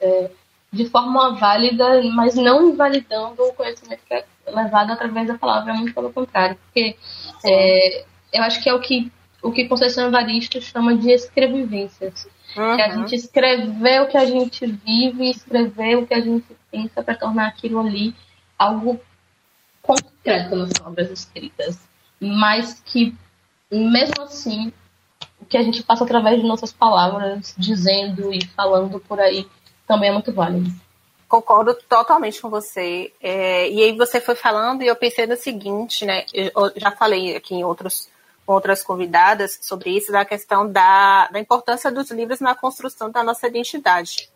é, 0.00 0.30
de 0.72 0.88
forma 0.88 1.34
válida, 1.34 2.02
mas 2.14 2.34
não 2.34 2.70
invalidando 2.70 3.42
o 3.42 3.52
conhecimento 3.54 4.00
que 4.06 4.14
é 4.14 4.24
levado 4.46 4.92
através 4.92 5.28
da 5.28 5.38
palavra, 5.38 5.74
muito 5.74 5.94
pelo 5.94 6.12
contrário, 6.12 6.56
porque 6.56 6.96
é, 7.44 8.04
eu 8.32 8.42
acho 8.42 8.62
que 8.62 8.68
é 8.68 8.74
o 8.74 8.80
que 8.80 9.10
o 9.42 9.50
que 9.50 9.66
Conceição 9.66 10.06
Evaristo 10.06 10.62
chama 10.62 10.96
de 10.96 11.10
escrevivências. 11.10 12.28
Uhum. 12.56 12.76
Que 12.76 12.82
a 12.82 12.90
gente 12.90 13.14
escrever 13.16 14.02
o 14.02 14.08
que 14.08 14.16
a 14.16 14.24
gente 14.24 14.64
vive, 14.66 15.30
escrever 15.30 15.96
o 15.96 16.06
que 16.06 16.14
a 16.14 16.20
gente 16.20 16.46
pensa 16.70 17.02
para 17.02 17.16
tornar 17.16 17.48
aquilo 17.48 17.80
ali 17.80 18.14
algo 18.56 19.00
concreto 19.82 20.54
nas 20.54 20.70
obras 20.84 21.10
escritas. 21.10 21.80
Mas 22.22 22.80
que, 22.84 23.14
mesmo 23.70 24.22
assim, 24.22 24.72
o 25.40 25.44
que 25.44 25.56
a 25.56 25.62
gente 25.62 25.82
passa 25.82 26.04
através 26.04 26.40
de 26.40 26.46
nossas 26.46 26.72
palavras, 26.72 27.52
dizendo 27.58 28.32
e 28.32 28.44
falando 28.46 29.00
por 29.00 29.18
aí, 29.18 29.46
também 29.86 30.10
é 30.10 30.12
muito 30.12 30.32
válido. 30.32 30.70
Concordo 31.28 31.74
totalmente 31.88 32.40
com 32.40 32.48
você. 32.48 33.12
É, 33.20 33.68
e 33.68 33.82
aí 33.82 33.96
você 33.96 34.20
foi 34.20 34.36
falando 34.36 34.82
e 34.82 34.86
eu 34.86 34.94
pensei 34.94 35.26
no 35.26 35.36
seguinte, 35.36 36.04
né? 36.04 36.24
Eu 36.32 36.72
já 36.76 36.92
falei 36.92 37.34
aqui 37.34 37.54
em 37.54 37.64
outros 37.64 38.08
outras 38.44 38.82
convidadas 38.82 39.58
sobre 39.62 39.96
isso, 39.96 40.10
da 40.10 40.24
questão 40.24 40.70
da, 40.70 41.28
da 41.28 41.38
importância 41.38 41.90
dos 41.92 42.10
livros 42.10 42.40
na 42.40 42.54
construção 42.54 43.08
da 43.10 43.22
nossa 43.22 43.46
identidade. 43.46 44.28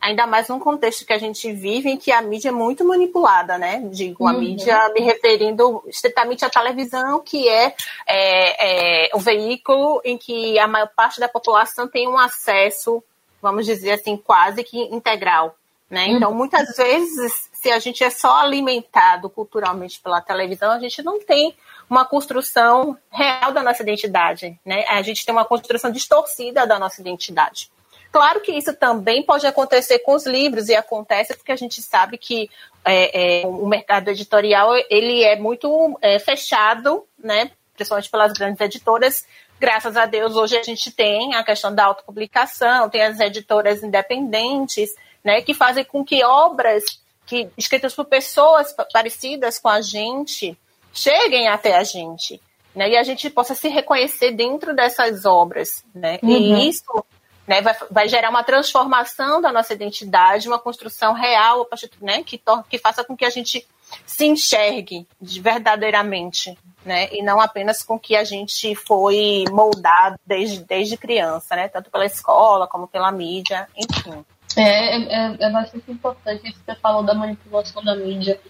Ainda 0.00 0.26
mais 0.26 0.48
num 0.48 0.60
contexto 0.60 1.04
que 1.04 1.12
a 1.12 1.18
gente 1.18 1.50
vive 1.52 1.90
em 1.90 1.96
que 1.96 2.12
a 2.12 2.20
mídia 2.22 2.50
é 2.50 2.52
muito 2.52 2.84
manipulada, 2.84 3.58
né? 3.58 3.82
Digo, 3.90 4.26
a 4.26 4.32
uhum. 4.32 4.40
mídia 4.40 4.88
me 4.94 5.00
referindo 5.00 5.82
estritamente 5.86 6.44
à 6.44 6.50
televisão, 6.50 7.20
que 7.20 7.48
é, 7.48 7.74
é, 8.06 9.08
é 9.08 9.16
o 9.16 9.18
veículo 9.18 10.00
em 10.04 10.16
que 10.16 10.58
a 10.58 10.68
maior 10.68 10.88
parte 10.94 11.18
da 11.18 11.28
população 11.28 11.88
tem 11.88 12.06
um 12.06 12.18
acesso, 12.18 13.02
vamos 13.40 13.66
dizer 13.66 13.92
assim, 13.92 14.16
quase 14.16 14.62
que 14.62 14.78
integral. 14.78 15.56
Né? 15.88 16.08
Então, 16.08 16.30
uhum. 16.30 16.36
muitas 16.36 16.76
vezes, 16.76 17.48
se 17.52 17.70
a 17.70 17.78
gente 17.78 18.02
é 18.02 18.10
só 18.10 18.40
alimentado 18.40 19.30
culturalmente 19.30 20.00
pela 20.00 20.20
televisão, 20.20 20.72
a 20.72 20.78
gente 20.80 21.02
não 21.02 21.20
tem 21.20 21.54
uma 21.88 22.04
construção 22.04 22.98
real 23.10 23.52
da 23.52 23.62
nossa 23.62 23.82
identidade, 23.82 24.58
né? 24.64 24.84
A 24.88 25.00
gente 25.02 25.24
tem 25.24 25.32
uma 25.32 25.44
construção 25.44 25.90
distorcida 25.90 26.66
da 26.66 26.78
nossa 26.78 27.00
identidade. 27.00 27.70
Claro 28.16 28.40
que 28.40 28.50
isso 28.50 28.74
também 28.74 29.22
pode 29.22 29.46
acontecer 29.46 29.98
com 29.98 30.14
os 30.14 30.24
livros 30.24 30.70
e 30.70 30.74
acontece 30.74 31.36
porque 31.36 31.52
a 31.52 31.56
gente 31.56 31.82
sabe 31.82 32.16
que 32.16 32.48
é, 32.82 33.42
é, 33.42 33.46
o 33.46 33.66
mercado 33.66 34.08
editorial 34.08 34.72
ele 34.88 35.22
é 35.22 35.36
muito 35.36 35.98
é, 36.00 36.18
fechado, 36.18 37.04
né? 37.22 37.50
Principalmente 37.74 38.08
pelas 38.08 38.32
grandes 38.32 38.58
editoras. 38.58 39.26
Graças 39.60 39.98
a 39.98 40.06
Deus 40.06 40.34
hoje 40.34 40.56
a 40.56 40.62
gente 40.62 40.90
tem 40.90 41.34
a 41.34 41.44
questão 41.44 41.74
da 41.74 41.84
autopublicação, 41.84 42.88
tem 42.88 43.02
as 43.02 43.20
editoras 43.20 43.82
independentes, 43.82 44.94
né? 45.22 45.42
Que 45.42 45.52
fazem 45.52 45.84
com 45.84 46.02
que 46.02 46.24
obras 46.24 46.84
que 47.26 47.50
escritas 47.54 47.94
por 47.94 48.06
pessoas 48.06 48.74
parecidas 48.94 49.58
com 49.58 49.68
a 49.68 49.82
gente 49.82 50.56
cheguem 50.90 51.48
até 51.48 51.76
a 51.76 51.84
gente, 51.84 52.40
né? 52.74 52.88
E 52.88 52.96
a 52.96 53.02
gente 53.02 53.28
possa 53.28 53.54
se 53.54 53.68
reconhecer 53.68 54.30
dentro 54.30 54.74
dessas 54.74 55.26
obras, 55.26 55.84
né? 55.94 56.18
Uhum. 56.22 56.30
E 56.30 56.68
isso 56.70 57.04
né, 57.46 57.60
vai, 57.60 57.74
vai, 57.90 58.08
gerar 58.08 58.30
uma 58.30 58.42
transformação 58.42 59.40
da 59.40 59.52
nossa 59.52 59.72
identidade, 59.72 60.48
uma 60.48 60.58
construção 60.58 61.12
real, 61.12 61.68
né, 62.00 62.22
que, 62.22 62.40
que 62.68 62.78
faça 62.78 63.04
com 63.04 63.16
que 63.16 63.24
a 63.24 63.30
gente 63.30 63.66
se 64.04 64.26
enxergue 64.26 65.06
verdadeiramente, 65.20 66.58
né, 66.84 67.08
e 67.12 67.22
não 67.22 67.40
apenas 67.40 67.82
com 67.82 67.98
que 67.98 68.16
a 68.16 68.24
gente 68.24 68.74
foi 68.74 69.44
moldado 69.50 70.18
desde, 70.26 70.64
desde 70.64 70.96
criança, 70.96 71.54
né, 71.54 71.68
tanto 71.68 71.90
pela 71.90 72.04
escola 72.04 72.66
como 72.66 72.88
pela 72.88 73.12
mídia, 73.12 73.68
enfim. 73.76 74.24
É, 74.56 74.96
é, 74.96 75.36
é 75.38 75.50
bastante 75.50 75.90
importante 75.90 76.48
isso 76.48 76.58
que 76.58 76.64
você 76.64 76.74
falou 76.80 77.02
da 77.02 77.14
manipulação 77.14 77.84
da 77.84 77.94
mídia. 77.94 78.40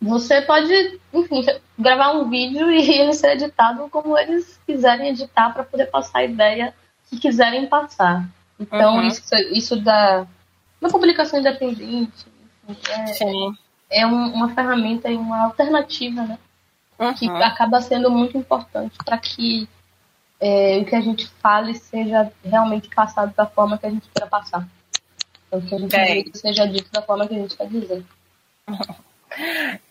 Você 0.00 0.42
pode, 0.42 1.00
enfim, 1.12 1.44
gravar 1.78 2.12
um 2.12 2.28
vídeo 2.28 2.70
e 2.70 2.88
ele 3.00 3.12
ser 3.12 3.32
editado 3.32 3.88
como 3.90 4.16
eles 4.16 4.60
quiserem 4.66 5.08
editar 5.08 5.52
para 5.52 5.64
poder 5.64 5.86
passar 5.86 6.20
a 6.20 6.24
ideia 6.24 6.74
que 7.08 7.18
quiserem 7.18 7.66
passar. 7.66 8.28
Então, 8.58 8.96
uhum. 8.96 9.06
isso, 9.06 9.22
isso 9.52 9.76
da, 9.76 10.26
da 10.80 10.88
publicação 10.88 11.38
independente 11.38 12.26
enfim, 12.68 13.56
é, 13.90 14.00
é 14.02 14.06
um, 14.06 14.32
uma 14.32 14.54
ferramenta 14.54 15.08
e 15.10 15.16
uma 15.16 15.44
alternativa, 15.44 16.22
né? 16.22 16.38
Uhum. 16.98 17.14
Que 17.14 17.28
acaba 17.28 17.80
sendo 17.80 18.10
muito 18.10 18.36
importante 18.36 18.96
para 19.04 19.18
que 19.18 19.68
é, 20.40 20.78
o 20.78 20.84
que 20.84 20.94
a 20.94 21.00
gente 21.00 21.26
fale 21.40 21.74
seja 21.74 22.32
realmente 22.42 22.88
passado 22.88 23.34
da 23.34 23.46
forma 23.46 23.78
que 23.78 23.86
a 23.86 23.90
gente 23.90 24.08
queira 24.08 24.26
passar. 24.28 24.66
Então, 25.46 25.60
que 25.60 25.74
a 25.74 25.78
gente 25.78 26.30
é. 26.34 26.38
seja 26.38 26.66
dito 26.66 26.90
da 26.90 27.02
forma 27.02 27.26
que 27.28 27.34
a 27.34 27.38
gente 27.38 27.56
quer 27.56 27.68
dizer. 27.68 28.04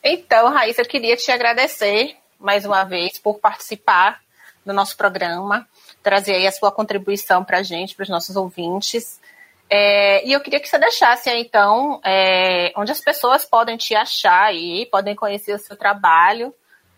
Então, 0.03 0.49
Raíssa, 0.49 0.81
eu 0.81 0.87
queria 0.87 1.15
te 1.15 1.31
agradecer 1.31 2.17
mais 2.39 2.65
uma 2.65 2.83
vez 2.83 3.19
por 3.19 3.39
participar 3.39 4.19
do 4.65 4.73
nosso 4.73 4.97
programa, 4.97 5.67
trazer 6.01 6.35
aí 6.35 6.47
a 6.47 6.51
sua 6.51 6.71
contribuição 6.71 7.43
para 7.43 7.59
a 7.59 7.63
gente, 7.63 7.95
para 7.95 8.03
os 8.03 8.09
nossos 8.09 8.35
ouvintes. 8.35 9.21
É, 9.69 10.25
e 10.27 10.31
eu 10.31 10.41
queria 10.41 10.59
que 10.59 10.67
você 10.67 10.77
deixasse 10.77 11.29
aí, 11.29 11.41
então, 11.41 11.99
é, 12.03 12.71
onde 12.75 12.91
as 12.91 12.99
pessoas 12.99 13.45
podem 13.45 13.77
te 13.77 13.95
achar 13.95 14.45
aí, 14.45 14.85
podem 14.87 15.15
conhecer 15.15 15.53
o 15.53 15.59
seu 15.59 15.75
trabalho, 15.75 16.53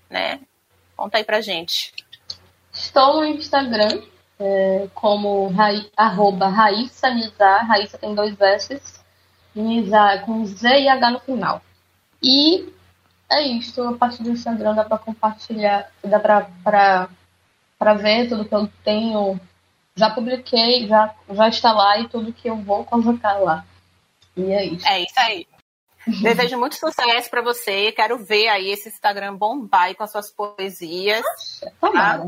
né? 0.10 0.40
Conta 0.96 1.18
aí 1.18 1.24
pra 1.24 1.42
gente. 1.42 1.94
Estou 2.74 3.18
no 3.18 3.26
Instagram 3.26 4.02
é, 4.40 4.88
como 4.94 5.48
Raí, 5.48 5.90
arroba 5.96 6.48
Raíssa 6.48 7.10
Nizar, 7.10 7.66
Raíssa 7.68 7.98
tem 7.98 8.14
dois 8.14 8.40
S, 8.40 8.82
Nizar 9.56 10.26
com 10.26 10.46
Z 10.46 10.68
e 10.68 10.88
H 10.88 11.12
no 11.12 11.20
final. 11.20 11.62
E 12.22 12.72
é 13.30 13.42
isso, 13.42 13.82
a 13.84 13.94
partir 13.94 14.24
do 14.24 14.30
Instagram 14.30 14.76
dá 14.76 14.84
para 14.84 14.98
compartilhar, 14.98 15.90
dá 16.04 16.20
para 16.20 17.10
ver 17.94 18.30
tudo 18.30 18.46
que 18.46 18.56
eu 18.56 18.70
tenho. 18.84 19.40
Já 19.96 20.12
publiquei, 20.12 20.88
já, 20.88 21.14
já 21.32 21.48
está 21.48 21.72
lá 21.72 22.00
e 22.00 22.08
tudo 22.08 22.34
que 22.34 22.50
eu 22.50 22.58
vou 22.58 22.86
colocar 22.86 23.34
lá. 23.34 23.66
E 24.36 24.52
é 24.52 24.66
isso. 24.66 24.88
É 24.88 25.02
isso 25.02 25.16
aí. 25.18 25.48
Desejo 26.22 26.58
muito 26.58 26.76
sucesso 26.76 27.30
para 27.30 27.42
você. 27.42 27.92
Quero 27.92 28.18
ver 28.18 28.48
aí 28.48 28.70
esse 28.70 28.88
Instagram 28.88 29.36
bombar 29.36 29.94
com 29.96 30.04
as 30.04 30.12
suas 30.12 30.32
poesias. 30.32 31.22
Nossa, 31.82 31.92
tá? 31.92 32.26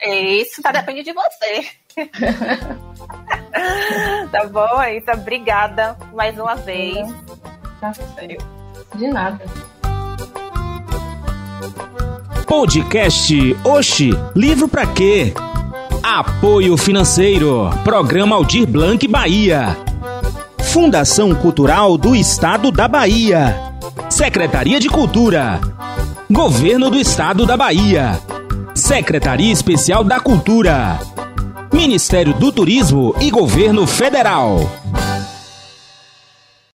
É 0.00 0.20
isso, 0.20 0.60
tá 0.60 0.70
depende 0.70 1.02
de 1.02 1.12
você. 1.12 1.66
tá 4.30 4.46
bom, 4.48 4.76
Aissa? 4.76 5.12
Obrigada 5.12 5.96
mais 6.12 6.38
uma 6.38 6.56
vez. 6.56 7.08
Tá 7.80 7.92
de 8.96 9.08
nada. 9.08 9.44
Podcast 12.46 13.56
Oxi, 13.64 14.10
livro 14.34 14.68
pra 14.68 14.86
quê? 14.86 15.32
Apoio 16.02 16.76
financeiro, 16.76 17.70
Programa 17.82 18.36
Aldir 18.36 18.66
Blanc 18.66 19.06
Bahia. 19.08 19.76
Fundação 20.58 21.34
Cultural 21.34 21.96
do 21.96 22.14
Estado 22.14 22.70
da 22.70 22.86
Bahia. 22.86 23.56
Secretaria 24.10 24.78
de 24.78 24.88
Cultura. 24.88 25.60
Governo 26.30 26.90
do 26.90 26.98
Estado 26.98 27.46
da 27.46 27.56
Bahia. 27.56 28.20
Secretaria 28.74 29.52
Especial 29.52 30.04
da 30.04 30.20
Cultura. 30.20 30.98
Ministério 31.72 32.34
do 32.34 32.52
Turismo 32.52 33.14
e 33.20 33.30
Governo 33.30 33.86
Federal. 33.86 34.70